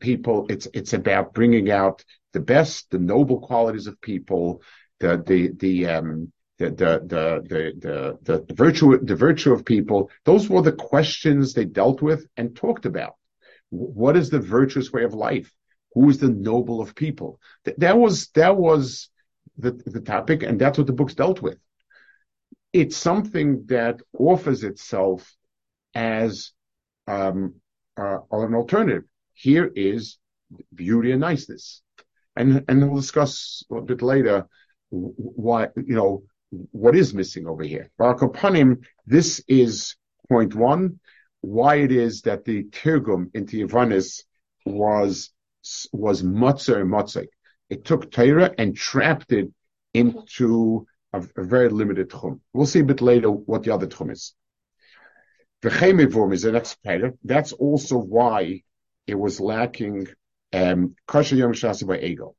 [0.00, 0.46] people.
[0.48, 4.62] It's it's about bringing out the best, the noble qualities of people,
[5.00, 6.32] the the the um,
[6.70, 10.10] the, the, the, the, virtue, the virtue of people.
[10.24, 13.14] Those were the questions they dealt with and talked about.
[13.70, 15.52] What is the virtuous way of life?
[15.94, 17.40] Who is the noble of people?
[17.78, 19.10] That was, that was
[19.58, 21.58] the, the topic and that's what the books dealt with.
[22.72, 25.32] It's something that offers itself
[25.94, 26.52] as,
[27.06, 27.54] um,
[27.96, 29.04] uh, an alternative.
[29.32, 30.18] Here is
[30.74, 31.82] beauty and niceness.
[32.36, 34.48] And, and we'll discuss a bit later
[34.90, 36.24] why, you know,
[36.72, 37.90] what is missing over here.
[37.98, 38.20] Barak
[39.06, 39.96] this is
[40.28, 41.00] point one,
[41.40, 44.22] why it is that the Tirgum into Yavanis
[44.64, 45.30] was,
[45.92, 47.26] was and Matzah.
[47.70, 49.52] It took Torah and trapped it
[49.92, 52.40] into a, a, very limited tchum.
[52.52, 54.34] We'll see a bit later what the other tchum is.
[55.62, 57.18] The Chemivum is the next pattern.
[57.24, 58.62] That's also why
[59.06, 60.08] it was lacking
[60.52, 62.34] um, kosher yom shasi by ego.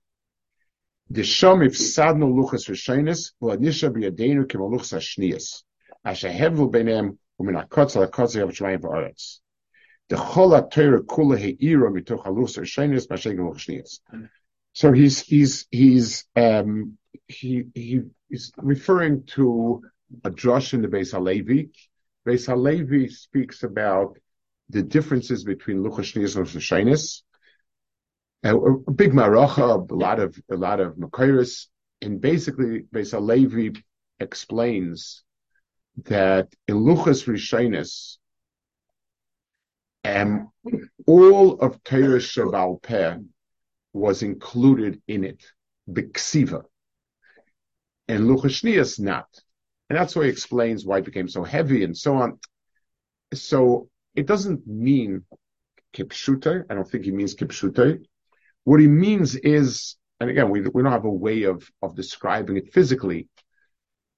[1.10, 5.63] The shom if sadno luchas rishonis v'ladnisha b'yadeinu kimo luchas hashnias.
[6.04, 9.39] Asher hevel b'neim u'min akotz al akotz yav shmayim v'aretz.
[10.10, 14.00] The chol ha-Torah kula he'ira mitoch haluchas rishonis b'ashegel luchas
[14.74, 19.84] So he's, he's, he's, um, he, he is referring to
[20.24, 21.70] a drush in the Beis Halevi.
[22.26, 24.18] Beis Halevi speaks about
[24.70, 27.22] the differences between Luchashnias and Shainis.
[28.46, 31.66] A, a big maracha, a lot of a lot of Makairis,
[32.02, 33.80] and basically Beis Levi
[34.20, 35.24] explains
[36.04, 38.18] that in Luchas Rishonis,
[40.04, 40.52] um,
[41.08, 43.18] all of Torah Shabal Peh
[43.94, 45.44] was included in it,
[45.90, 46.64] Biksiva.
[48.08, 49.28] And Luchashnias not.
[49.90, 52.40] And that's why he explains why it became so heavy and so on.
[53.34, 55.24] So it doesn't mean
[55.96, 56.66] kipshute.
[56.70, 58.06] I don't think he means kipshute.
[58.65, 62.58] What he means is, and again, we, we don't have a way of, of describing
[62.58, 63.30] it physically.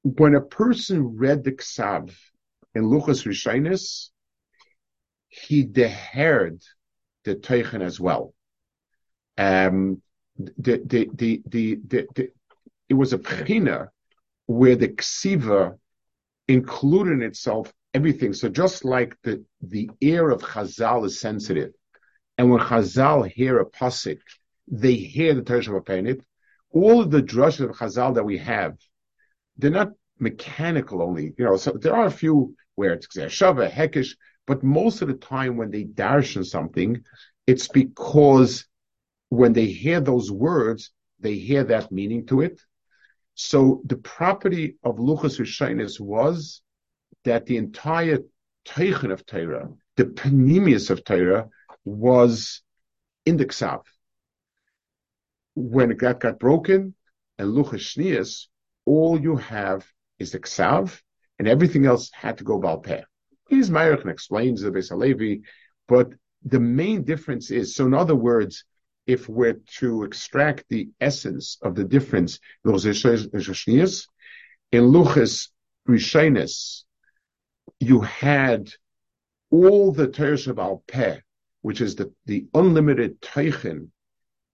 [0.03, 2.15] When a person read the Ksav
[2.73, 4.09] in Luchas Rishonis,
[5.27, 6.61] he dehered
[7.25, 8.33] the Teichen as well.
[9.37, 10.01] Um,
[10.37, 12.29] the, the, the, the, the,
[12.89, 13.89] it was a pchina
[14.45, 15.77] where the ksiva
[16.47, 18.33] included in itself everything.
[18.33, 21.71] So just like the, the ear of Chazal is sensitive,
[22.37, 24.19] and when Chazal hear a pasuk,
[24.67, 26.21] they hear the Torah Shabbat
[26.71, 28.77] all the drushes of Chazal that we have,
[29.57, 31.33] they're not mechanical only.
[31.37, 35.15] You know, so there are a few where it's Shava, Hekesh, but most of the
[35.15, 37.03] time when they darshan something,
[37.47, 38.65] it's because
[39.29, 42.61] when they hear those words, they hear that meaning to it.
[43.35, 46.61] So the property of Luchas Rishonis was
[47.23, 48.19] that the entire
[48.65, 51.49] Teichen of Torah, the Panemius of Torah,
[51.87, 52.61] was
[53.25, 53.83] in the Ksav.
[55.55, 56.93] When that got broken,
[57.37, 58.47] and Luchas Shnias,
[58.85, 59.85] all you have
[60.19, 61.01] is the Ksav,
[61.39, 63.03] and everything else had to go Balpeh.
[63.47, 65.43] He's Meirich and explains the Beis Halevi,
[65.87, 66.11] but
[66.43, 68.65] the main difference is, so in other words,
[69.05, 72.71] if we're to extract the essence of the difference, in
[74.81, 75.49] Luchas
[75.87, 76.83] Rishonis,
[77.79, 78.69] you had
[79.49, 81.19] all the Torah Sheb'al Peh,
[81.61, 83.89] which is the, the unlimited Teichen,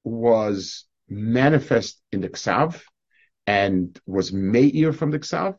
[0.03, 2.81] was manifest in the Ksav
[3.47, 5.57] and was Meir from the Ksav.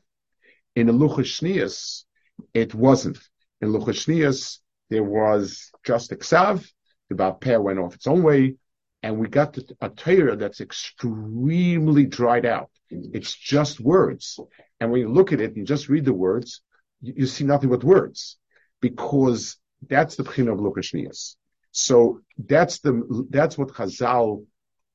[0.76, 2.04] In the Luchas
[2.52, 3.18] it wasn't.
[3.61, 4.59] In Luchas
[4.90, 6.68] there was just a Ksav,
[7.09, 8.57] the Baal went off its own way,
[9.02, 12.70] and we got a Torah that's extremely dried out.
[12.90, 14.38] It's just words.
[14.80, 16.62] And when you look at it and just read the words,
[17.00, 18.38] you, you see nothing but words.
[18.80, 19.57] Because
[19.88, 21.36] that's the Pchin of Lukashnias.
[21.72, 24.44] So that's the, that's what Chazal,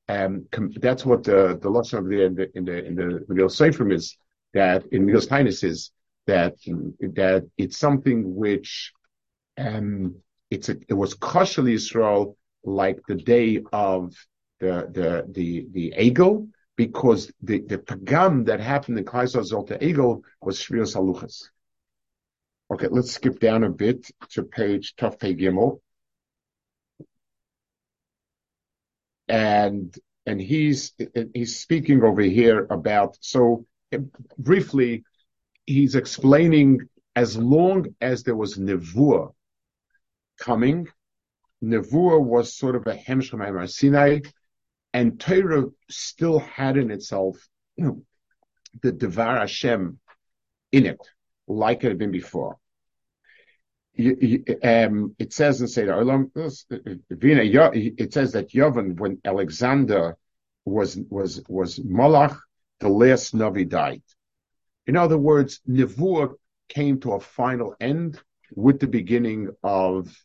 [0.08, 3.24] um, com, that's what the, the lesson of the, in the, in the, in the
[3.28, 4.16] Megillah Sefer is,
[4.54, 5.90] that in Megillah Tainis is,
[6.26, 6.54] that,
[7.00, 8.92] that it's something which,
[9.58, 10.16] um,
[10.50, 14.14] it's a, it was kosher Israel like the day of
[14.58, 20.22] the the the the Egel, because the the pagam that happened in Kaisar Zolta Egel
[20.42, 21.48] was Shvir Saluchas.
[22.70, 25.80] Okay, let's skip down a bit to page Tuf Gimel.
[29.28, 29.94] And
[30.26, 30.92] and he's
[31.34, 33.66] he's speaking over here about so
[34.38, 35.04] briefly
[35.66, 36.80] he's explaining
[37.16, 39.32] as long as there was nevuah
[40.38, 40.88] coming
[41.62, 44.20] Nevuah was sort of a Hemshech Sinai,
[44.94, 47.36] and Torah still had in itself
[47.76, 48.02] you know,
[48.82, 49.98] the Devar Hashem
[50.72, 51.00] in it,
[51.50, 52.56] like it had been before.
[53.98, 60.16] Um, it says in Seder Olam, it says that Yovan, when Alexander
[60.64, 62.38] was was was Malach,
[62.78, 64.02] the last Navi died.
[64.86, 66.32] In other words, Nevuah
[66.68, 68.20] came to a final end
[68.54, 70.16] with the beginning of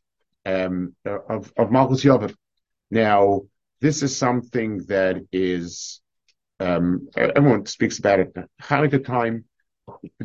[0.46, 2.34] um, of, of Malchus Yovel.
[2.92, 3.42] Now,
[3.82, 6.02] this is something that is,
[6.60, 8.36] um, everyone speaks about it.
[8.62, 9.46] Hanukkah time,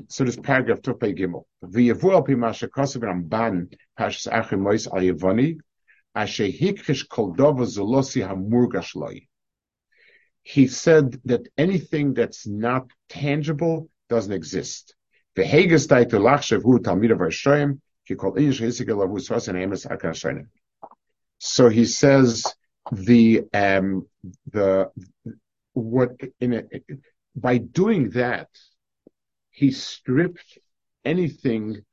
[0.09, 1.45] so this paragraph Tupei Gimel.
[1.65, 5.59] V'yavu al pi masha kosev Ramban pashas achim mois al yavoni
[6.15, 9.27] ashe hikrish kol dova zulosi hamurgash loy.
[10.43, 14.95] He said that anything that's not tangible doesn't exist.
[15.37, 17.81] V'heges daitu lachshav hu talmid of Hashem
[21.39, 22.45] so he says
[22.91, 24.07] the um,
[24.51, 24.91] the
[25.75, 26.63] what in a,
[27.37, 28.49] by doing that
[29.51, 30.59] he stripped
[31.05, 31.85] anything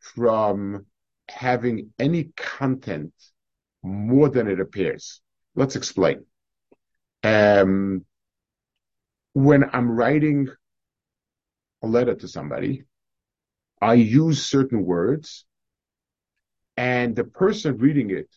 [0.00, 0.86] from
[1.28, 3.12] having any content
[3.82, 5.20] more than it appears.
[5.54, 6.24] Let's explain.
[7.22, 8.04] Um,
[9.34, 10.48] when I'm writing
[11.82, 12.84] a letter to somebody,
[13.80, 15.44] I use certain words
[16.76, 18.28] and the person reading it,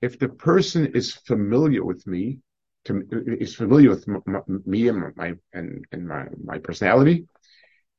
[0.00, 2.38] if the person is familiar with me,
[2.84, 3.02] to,
[3.40, 7.26] is familiar with m- me and my and, and my, my personality,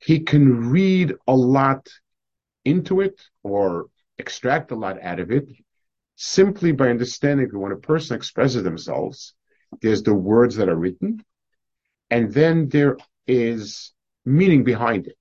[0.05, 1.87] he can read a lot
[2.65, 3.87] into it or
[4.17, 5.47] extract a lot out of it
[6.15, 9.33] simply by understanding that when a person expresses themselves,
[9.81, 11.23] there's the words that are written,
[12.09, 13.93] and then there is
[14.25, 15.17] meaning behind it.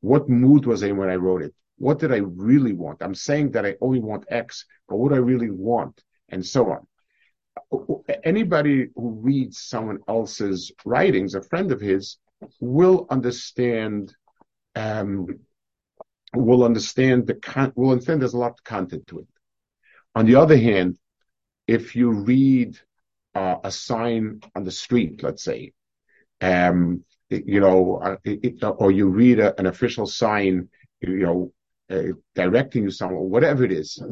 [0.00, 1.54] What mood was I in when I wrote it?
[1.78, 3.02] What did I really want?
[3.02, 6.86] I'm saying that I only want X, but what I really want, and so on.
[8.24, 12.18] Anybody who reads someone else's writings, a friend of his,
[12.60, 14.14] will understand,
[14.74, 15.26] um,
[16.34, 19.26] will understand the con- will understand there's a lot of content to it.
[20.14, 20.98] On the other hand,
[21.66, 22.78] if you read
[23.34, 25.72] uh, a sign on the street, let's say,
[26.40, 30.68] um, you know, uh, it, or you read a, an official sign,
[31.00, 31.52] you know,
[31.90, 34.02] uh, directing you somewhere, whatever it is,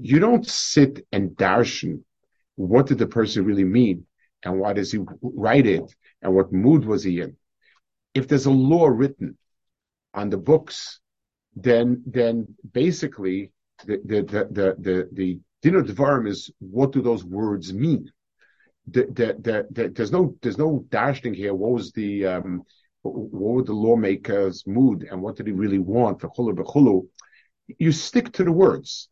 [0.00, 2.02] you don't sit and darshan
[2.58, 4.04] what did the person really mean
[4.44, 7.37] and why does he write it and what mood was he in.
[8.14, 9.36] If there's a law written
[10.14, 11.00] on the books,
[11.54, 13.52] then then basically
[13.84, 18.10] the the the the the, dinner dvarim is what do those words mean?
[18.86, 21.54] The, the, the, the, there's no there's no dashing here.
[21.54, 22.62] What was the um,
[23.02, 23.14] what
[23.56, 26.22] was the lawmaker's mood and what did he really want?
[27.78, 29.08] You stick to the words.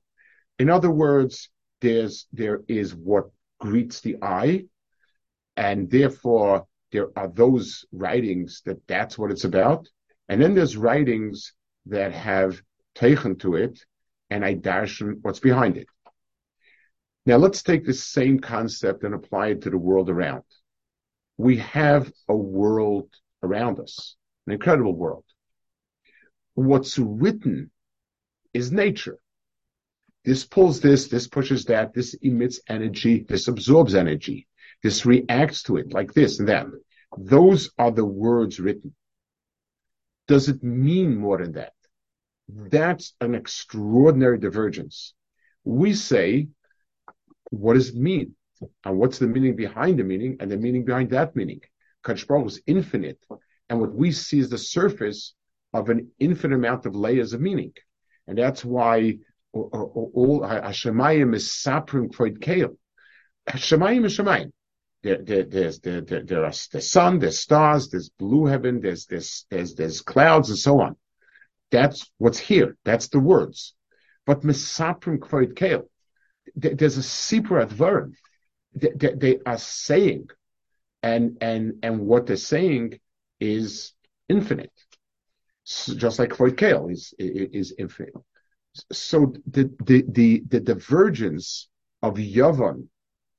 [0.59, 3.26] In other words, there's there is what
[3.59, 4.64] greets the eye,
[5.57, 6.66] and therefore
[6.97, 9.86] there are those writings that that's what it's about,
[10.30, 11.53] and then there's writings
[11.84, 12.62] that have
[12.94, 13.84] taken to it,
[14.30, 15.88] and I dash what's behind it.
[17.26, 20.44] Now let's take the same concept and apply it to the world around.
[21.36, 23.11] We have a world
[23.42, 24.16] around us,
[24.47, 25.24] an incredible world.
[26.55, 27.70] What's written
[28.55, 29.18] is nature.
[30.24, 34.47] This pulls this, this pushes that, this emits energy, this absorbs energy,
[34.82, 36.66] this reacts to it like this and that.
[37.17, 38.95] Those are the words written.
[40.29, 41.73] Does it mean more than that?
[42.53, 42.69] Hmm.
[42.69, 45.14] That's an extraordinary divergence.
[45.64, 46.49] We say,
[47.51, 48.35] what does it mean?
[48.85, 51.61] And what's the meaning behind the meaning and the meaning behind that meaning?
[52.05, 53.19] Kadosh is infinite,
[53.69, 55.35] and what we see is the surface
[55.73, 57.73] of an infinite amount of layers of meaning,
[58.27, 59.19] and that's why
[59.53, 62.79] all Hashemayim is saprim kvoid kale.
[63.49, 64.53] Hashemayim is Shemayim.
[65.07, 69.07] There, there, there's there, there, there are the sun, there's stars, there's blue heaven, there's
[69.07, 70.97] there's there's there's clouds and so on.
[71.71, 72.77] That's what's here.
[72.85, 73.75] That's the words.
[74.27, 75.89] But misaprim kvoid kale.
[76.57, 78.15] There's a sipur advarim.
[78.75, 80.29] They, they are saying
[81.03, 82.99] and and and what they're saying
[83.39, 83.93] is
[84.29, 84.73] infinite,
[85.63, 88.15] so just like kvoid Kale is is infinite.
[88.93, 91.69] So the the the, the divergence
[92.03, 92.89] of Yavan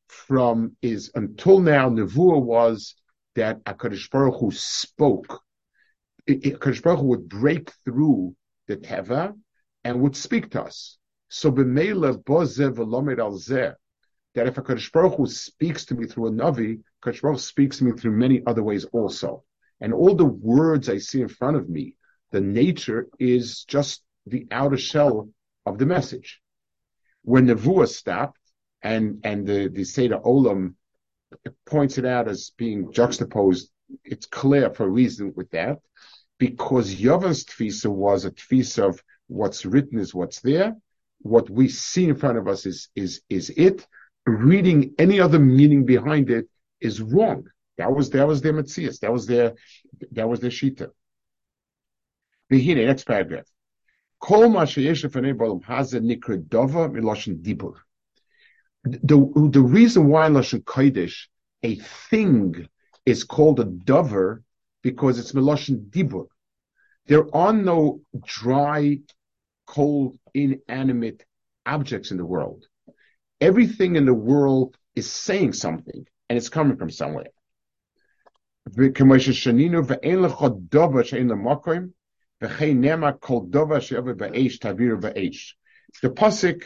[0.08, 2.96] from is until now Nevuah was
[3.36, 5.42] that Hakadosh Baruch Hu spoke.
[6.28, 8.36] Hakadosh Baruch Hu would break through
[8.68, 9.34] the teva
[9.84, 10.98] and would speak to us.
[11.30, 13.74] So b'meila bozev v'lomed al zeh
[14.36, 17.78] that if HaKadosh Baruch Hu speaks to me through a Navi, HaKadosh Baruch Hu speaks
[17.78, 19.44] to me through many other ways also.
[19.82, 21.96] And all the words I see in front of me,
[22.32, 25.30] the nature is just the outer shell
[25.66, 26.42] of the message.
[27.24, 28.40] When Nevuah stopped,
[28.82, 30.76] and, and the, the Seder Olam
[31.66, 33.70] points it out as being juxtaposed,
[34.04, 35.80] it's clear for a reason with that,
[36.38, 40.76] because Yavan's tfisa was a tfisa of what's written is what's there,
[41.20, 43.86] what we see in front of us is, is, is it,
[44.26, 46.48] reading any other meaning behind it
[46.82, 47.46] is wrong.
[47.78, 49.00] That was that was their Matthias.
[49.00, 49.54] That was their
[50.12, 50.90] that was their shita.
[52.52, 53.46] Behine, next paragraph.
[54.20, 57.76] Kol ma sheyesh balam hazer nikra dova dibur.
[59.04, 61.28] The the reason why in Lashon Kodesh
[61.64, 61.76] a
[62.10, 62.68] thing
[63.06, 64.44] is called a dover
[64.84, 66.28] because it's miloshin dibur.
[67.08, 69.00] There are no dry,
[69.66, 71.24] cold, inanimate
[71.66, 72.66] objects in the world
[73.40, 77.28] everything in the world is saying something and it's coming from somewhere.
[78.66, 78.90] The
[86.10, 86.64] pasuk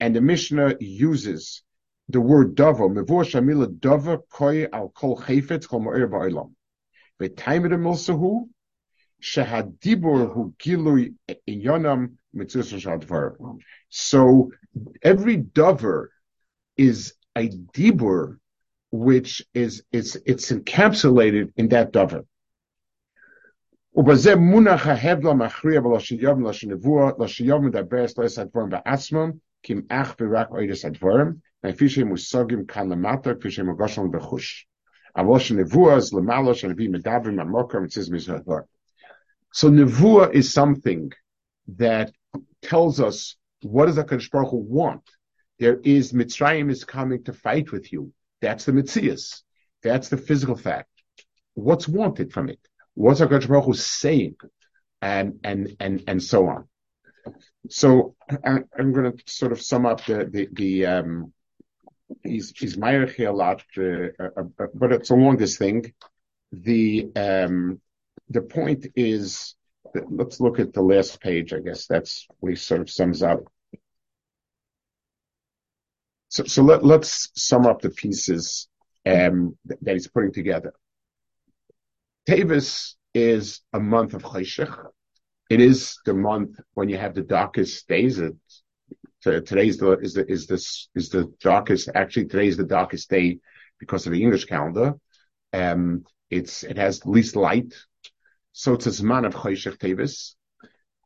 [0.00, 1.62] and the Mishnah uses
[2.08, 2.88] the word dava.
[2.92, 6.52] Mevor shamila dava koi al kol chayfetz kol ma'ir ba'olam.
[7.20, 8.48] V'taimed milsahu
[9.22, 11.14] shehadibur hu gilui
[11.48, 12.16] inyonam
[13.90, 14.50] so
[15.02, 16.10] every dover
[16.76, 18.38] is a dibur,
[18.90, 22.24] which is it's it's encapsulated in that dover.
[23.94, 29.30] ובזה מונח ההבדל המכריע בלשון יום ולשון נבואה, לשון יום מדבר סלס הדברים בעצמם,
[29.62, 31.32] כי הם אך ורק אוידס הדברים,
[31.64, 34.66] לפי שהם מושגים כאן למטה, כפי שהם מוגשים בחוש.
[35.16, 38.58] אבל לשון נבואה זה למעלה שהנביא מדברים עמוקה מצז מזה הדבר.
[39.54, 41.10] So nevuah is something
[41.76, 42.10] that
[42.62, 45.06] tells us what does HaKadosh Baruch Hu want.
[45.58, 48.12] There is Mitzrayim is coming to fight with you.
[48.40, 49.42] That's the Mitzias.
[49.82, 50.88] That's the physical fact.
[51.54, 52.60] What's wanted from it?
[52.94, 54.36] What's HaKadosh Baruch Hu saying?
[55.02, 56.68] And, and, and, and so on.
[57.69, 61.33] So I, am going to sort of sum up the, the, the, um,
[62.23, 62.77] he's, he's
[63.25, 65.93] a lot, uh, uh, uh, but it's along longest thing.
[66.51, 67.81] The, um,
[68.29, 69.55] the point is,
[70.09, 71.53] let's look at the last page.
[71.53, 73.39] I guess that's he sort of sums up.
[76.29, 78.67] So, so let, let's sum up the pieces
[79.05, 80.73] um, that, he's putting together.
[82.27, 84.75] Teves is a month of Chayshich.
[85.49, 88.19] It is the month when you have the darkest days.
[88.19, 88.35] It,
[89.21, 91.89] today's the is the is this is the darkest.
[91.95, 93.39] Actually, today is the darkest day
[93.79, 94.95] because of the English calendar.
[95.53, 97.73] Um, it's it has least light
[98.57, 100.33] so it's a Zman of Choshech Teves.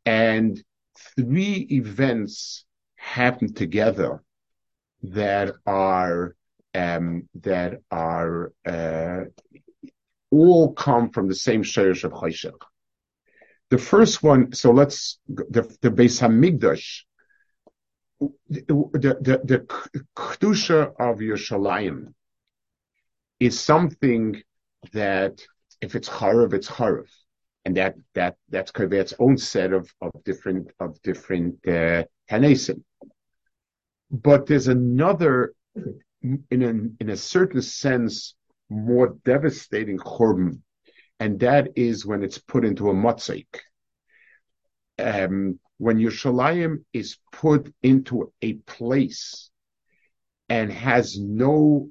[0.06, 0.58] And
[1.18, 2.64] three events
[2.96, 4.22] happen together
[5.02, 6.34] that are
[6.74, 9.24] um, that are uh,
[10.30, 12.58] all come from the same shayrish of Chayshech.
[13.72, 17.04] The first one, so let's the the Beis Hamikdash,
[18.50, 19.60] the the
[20.14, 22.12] kedusha of Yerushalayim
[23.40, 24.42] is something
[24.92, 25.40] that
[25.80, 27.08] if it's charav, it's charav,
[27.64, 32.02] and that that that's its own set of of different of different uh.
[34.10, 35.54] But there's another,
[36.50, 38.34] in a in a certain sense,
[38.68, 40.60] more devastating churban,
[41.22, 43.60] and that is when it's put into a motzik.
[44.98, 49.50] Um, when Yerushalayim is put into a place
[50.48, 51.90] and has no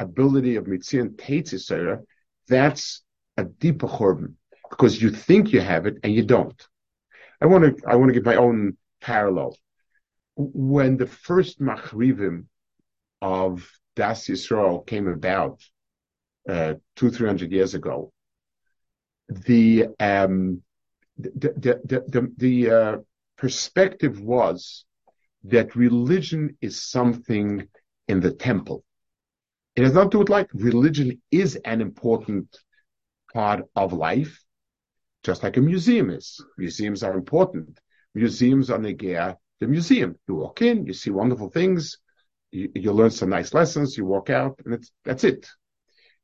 [0.00, 2.02] ability of mitzion teitzisera,
[2.48, 3.04] that's
[3.36, 4.34] a deeper churban
[4.68, 6.60] because you think you have it and you don't.
[7.40, 9.56] I want to I want to give my own parallel.
[10.34, 12.46] When the first machrivim
[13.22, 15.62] of Das Yisrael came about
[16.48, 18.12] uh, two three hundred years ago,
[19.28, 20.62] the um,
[21.18, 22.96] the the the, the, uh,
[23.36, 24.84] perspective was
[25.44, 27.68] that religion is something
[28.08, 28.84] in the temple.
[29.74, 30.46] It has not to do with life.
[30.54, 32.56] Religion is an important
[33.34, 34.42] part of life,
[35.22, 36.42] just like a museum is.
[36.56, 37.78] Museums are important.
[38.14, 40.16] Museums are negea the museum.
[40.28, 41.98] You walk in, you see wonderful things,
[42.50, 45.48] you, you learn some nice lessons, you walk out, and that's it.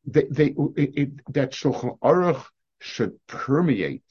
[0.05, 2.45] They, they, it, it, that Shulchan Aruch
[2.83, 4.03] should permeate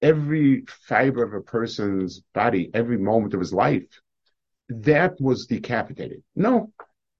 [0.00, 4.00] every fiber of a person's body, every moment of his life.
[4.68, 6.22] That was decapitated.
[6.34, 6.72] No,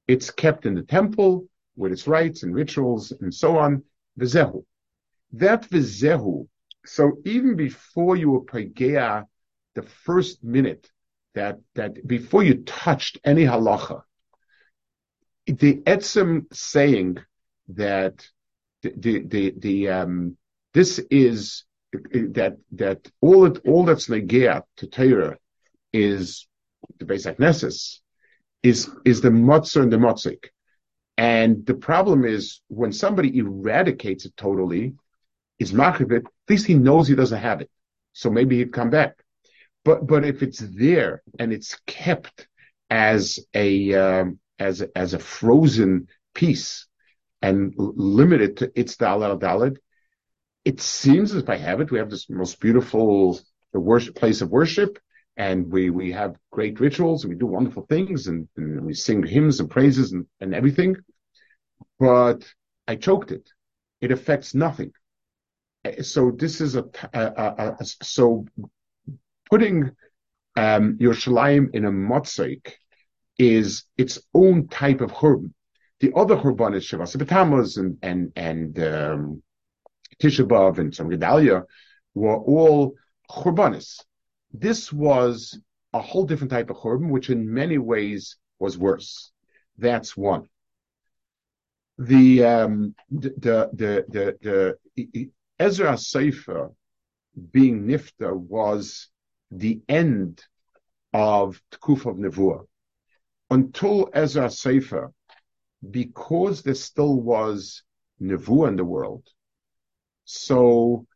[0.06, 3.84] it's kept in the temple with its rites and rituals and so on.
[4.18, 4.64] Vizehu.
[5.32, 6.48] That vizehu.
[6.84, 9.26] So even before you were pagea,
[9.74, 10.90] the first minute
[11.34, 14.02] that that before you touched any halacha,
[15.46, 17.18] the etzem saying
[17.68, 18.26] that
[18.82, 20.36] the the the, the um
[20.74, 21.64] this is
[22.12, 25.36] that that all it all that's negea to Torah
[25.92, 26.46] is
[26.98, 28.00] the basic nessus
[28.62, 30.46] is is the mutzah and the mutzik.
[31.16, 34.94] And the problem is when somebody eradicates it totally,
[35.58, 37.70] is machivit, at least he knows he doesn't have it.
[38.12, 39.16] So maybe he'd come back.
[39.84, 42.46] But but if it's there and it's kept
[42.90, 46.87] as a um, as as a frozen piece
[47.42, 49.76] and limited to its dalal dalid,
[50.64, 51.90] it seems as if I have it.
[51.90, 53.40] We have this most beautiful
[53.72, 54.98] worship place of worship,
[55.38, 59.22] and we we have great rituals and we do wonderful things and, and we sing
[59.22, 60.96] hymns and praises and, and everything
[61.98, 62.44] but
[62.88, 63.48] i choked it
[64.00, 64.92] it affects nothing
[66.02, 66.84] so this is a,
[67.14, 68.44] a, a, a so
[69.48, 69.92] putting
[70.56, 72.72] um Yerushalayim in a motzik
[73.38, 75.52] is its own type of churban.
[76.00, 79.42] The other churban is Shavas B'Tammuz and and and um,
[80.20, 81.64] and Tzom Gedalia
[82.14, 82.94] were all
[83.30, 84.00] churbanis
[84.52, 85.58] this was
[85.92, 89.30] a whole different type of churban, which in many ways was worse.
[89.76, 90.48] That's one.
[91.98, 93.70] The um, the the
[94.08, 94.78] the, the,
[95.12, 96.70] the Ezra Sefer
[97.52, 99.08] being nifta was
[99.50, 100.44] the end
[101.12, 102.66] of Tkuf of Nevuah.
[103.50, 105.12] Until Ezra Sefer,
[105.88, 107.82] because there still was
[108.20, 109.24] Nevuah in the world,
[110.24, 111.06] so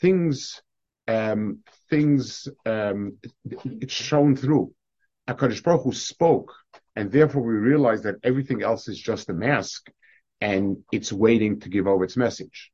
[0.00, 0.62] things
[1.06, 3.18] um, things um,
[3.64, 4.72] it's shown through.
[5.28, 6.52] Hakadosh Baruch Hu spoke,
[6.96, 9.90] and therefore we realize that everything else is just a mask,
[10.40, 12.70] and it's waiting to give over its message.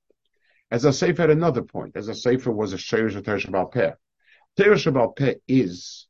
[0.70, 1.96] As a sefer had another point.
[1.96, 3.92] As a sefer was a shayrish of Torah Sheb'al Peh.
[4.56, 6.06] Torah Sheb'al Peh is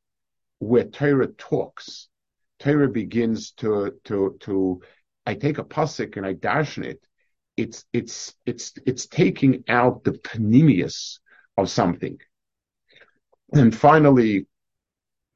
[0.59, 2.09] where Torah talks.
[2.59, 4.83] Torah begins to to to.
[5.27, 7.01] I take a pasuk and I dash it.
[7.57, 11.19] It's it's it's it's taking out the panemius
[11.57, 12.19] of something.
[13.53, 14.47] And finally,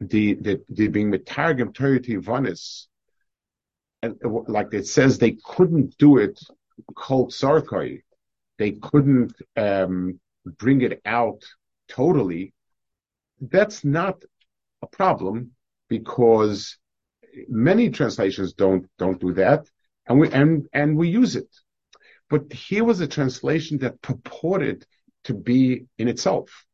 [0.00, 2.00] the the, the being metargim Torah
[4.02, 4.16] and
[4.48, 6.38] like it says, they couldn't do it
[6.94, 8.02] called sarkai.
[8.58, 11.42] They couldn't um, bring it out
[11.88, 12.52] totally.
[13.40, 14.22] That's not
[14.82, 15.52] a problem
[15.88, 16.78] because
[17.48, 19.66] many translations don't don't do that,
[20.06, 21.48] and we and and we use it.
[22.30, 24.86] But here was a translation that purported
[25.24, 26.64] to be in itself.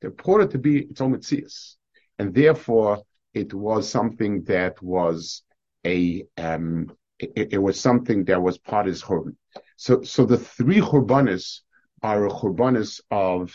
[0.00, 1.76] Purported to be its own mitzias.
[2.18, 3.02] And therefore,
[3.34, 5.42] it was something that was
[5.86, 9.36] a, um, it, it, was something that was part of his churban.
[9.76, 11.60] So, so the three churbanis
[12.02, 13.54] are churbanis of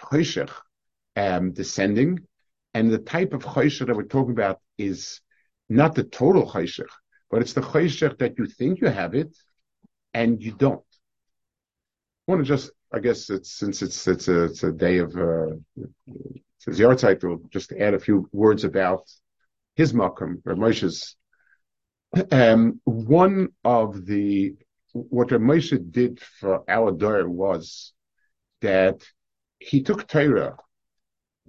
[0.00, 0.50] Hoshech,
[1.16, 2.20] um, descending,
[2.72, 5.20] And the type of chayshach that we're talking about is
[5.68, 6.88] not the total chayshach,
[7.30, 9.36] but it's the chayshach that you think you have it
[10.12, 10.84] and you don't.
[12.26, 15.16] I want to just, I guess it's, since it's, it's a, it's a day of,
[15.16, 19.10] uh, it's a Ziyar we'll just add a few words about
[19.76, 21.16] his makam, Moshe's.
[22.32, 24.56] Um, one of the,
[24.92, 27.92] what Moshe did for our door was
[28.60, 29.02] that
[29.60, 30.56] he took Torah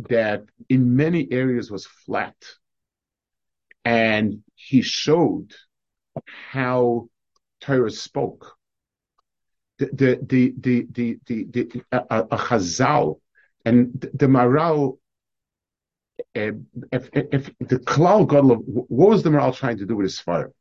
[0.09, 2.35] that in many areas was flat
[3.83, 5.53] and he showed
[6.25, 7.09] how
[7.61, 8.55] Torah spoke.
[9.79, 13.19] The, the, the, the, the, the, the a, a chazal
[13.65, 14.97] and the, Maharal.
[16.35, 16.51] Uh,
[16.91, 20.51] if, if, the Klal Gadol, what was the Maharal trying to do with his fire?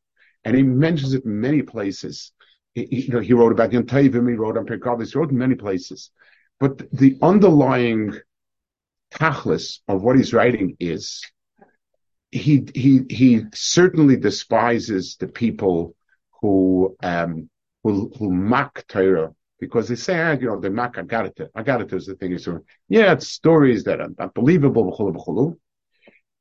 [0.44, 2.32] And he mentions it in many places.
[2.74, 5.30] He, you know, he wrote about Yom Tovim, he wrote on Pirkei Avos, he wrote
[5.30, 6.10] in many places.
[6.58, 8.18] But the underlying
[9.12, 11.22] tachlis of what he's writing is
[12.30, 15.94] he he he certainly despises the people
[16.40, 17.50] who um
[17.82, 21.50] who who mock Torah because they say, ah, you know, they mock Agadah.
[21.54, 22.48] Agadah is the thing is,
[22.88, 25.58] yeah, it's stories that are unbelievable,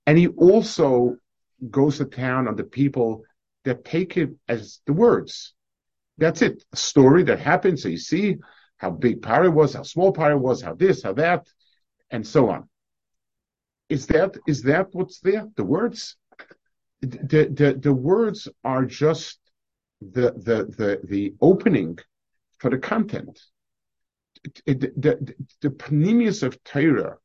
[0.05, 1.17] and he also
[1.69, 3.23] goes to town on the people
[3.65, 5.53] that take it as the words.
[6.17, 6.63] That's it.
[6.71, 7.79] A story that happened.
[7.79, 8.37] So you see
[8.77, 11.47] how big Pari was, how small Pari was, how this, how that,
[12.09, 12.69] and so on.
[13.89, 15.47] Is that is that what's there?
[15.55, 16.15] The words,
[17.01, 19.39] the the the words are just
[20.01, 21.97] the the the the opening
[22.59, 23.39] for the content.
[24.65, 27.17] The the, the panemius of Torah,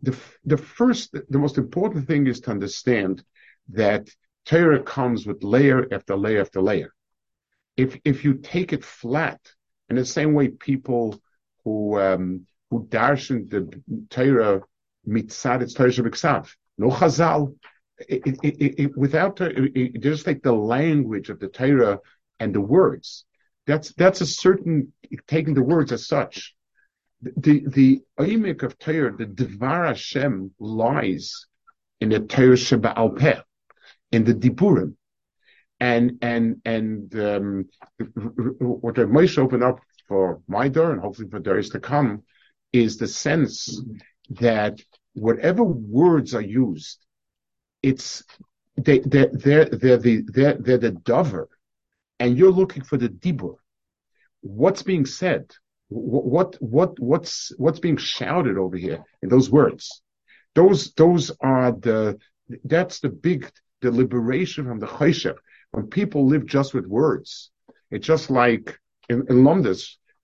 [0.00, 3.24] the the first the most important thing is to understand
[3.70, 4.08] that
[4.44, 6.94] Torah comes with layer after layer after layer.
[7.76, 9.40] If if you take it flat,
[9.90, 11.20] in the same way people
[11.64, 14.62] who um, who darshan the Torah
[15.08, 17.54] mitzad its Torah Shabbat no Chazal,
[17.98, 19.40] it, it, it, without
[20.00, 22.00] just like the language of the Torah
[22.38, 23.24] and the words.
[23.66, 24.92] That's that's a certain
[25.26, 26.54] taking the words as such.
[27.22, 31.46] The the oimik of Torah, the Devar Hashem lies
[32.00, 32.94] in the Torah Sheba
[34.12, 34.96] in the Diburim
[35.80, 37.68] and and and um,
[38.58, 42.22] what the Moshe opened up for my door and hopefully for days to come
[42.72, 43.82] is the sense
[44.30, 44.80] that
[45.16, 47.04] whatever words are used,
[47.82, 48.24] it's
[48.76, 51.48] they they're they're, they're the they're, they're the dover,
[52.20, 53.56] and you're looking for the dibur.
[54.40, 55.50] What's being said?
[55.88, 60.02] What what what's what's being shouted over here in those words?
[60.54, 62.18] Those those are the
[62.64, 63.50] that's the big
[63.82, 65.36] the liberation from the chayshach
[65.76, 67.50] when people live just with words,
[67.90, 69.44] it's just like in, in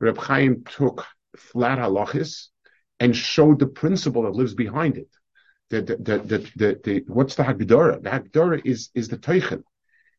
[0.01, 2.49] Reb Chaim took flat halachis
[3.03, 5.09] and showed the principle that lives behind it.
[5.71, 8.01] The, the, the, the, what's the Hagdara?
[8.01, 9.65] The Hagdara is, is the Teichen.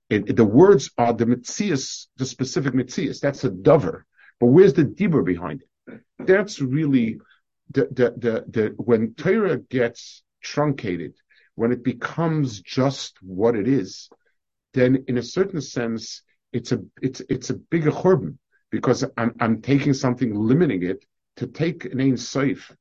[0.09, 3.21] the words are the mitzias, the specific mitzias.
[3.21, 4.05] That's a dover.
[4.37, 6.01] But where's the dibur behind it?
[6.19, 7.19] That's really
[7.71, 11.13] the, the, the, the, when Torah gets truncated,
[11.55, 14.09] when it becomes just what it is,
[14.73, 16.21] then in a certain sense,
[16.51, 18.37] it's a it's it's a bigger churban
[18.71, 21.05] because I'm I'm taking something, limiting it
[21.37, 22.71] to take an ein safe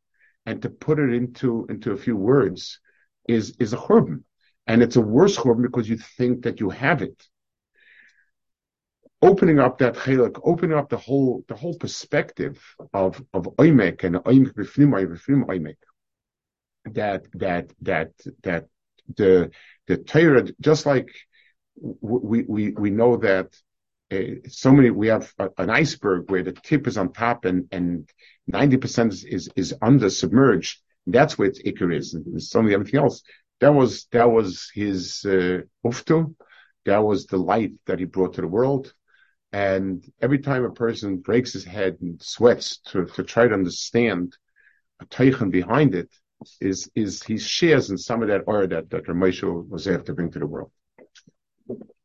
[0.46, 2.80] and to put it into into a few words
[3.28, 4.22] is is a churban,
[4.66, 7.22] and it's a worse churban because you think that you have it.
[9.20, 12.60] Opening up that chelik, opening up the whole the whole perspective
[12.92, 15.76] of of oimek and oimek b'fnim b'fnim oimek,
[16.92, 18.10] that that that
[18.42, 18.66] that
[19.16, 19.50] the
[19.86, 21.08] the Torah, just like
[21.76, 23.56] we, we, we know that
[24.12, 27.66] uh, so many, we have a, an iceberg where the tip is on top and,
[27.72, 28.08] and
[28.50, 30.80] 90% is, is, under submerged.
[31.06, 32.16] That's where its ikar is.
[32.50, 33.22] So many everything else.
[33.60, 36.34] That was, that was his, uh, uftu.
[36.84, 38.92] That was the light that he brought to the world.
[39.52, 44.36] And every time a person breaks his head and sweats to, to try to understand
[45.00, 46.10] a teichen behind it,
[46.60, 50.14] is, is he shares in some of that aura that, that Ramesha was there to
[50.14, 50.72] bring to the world.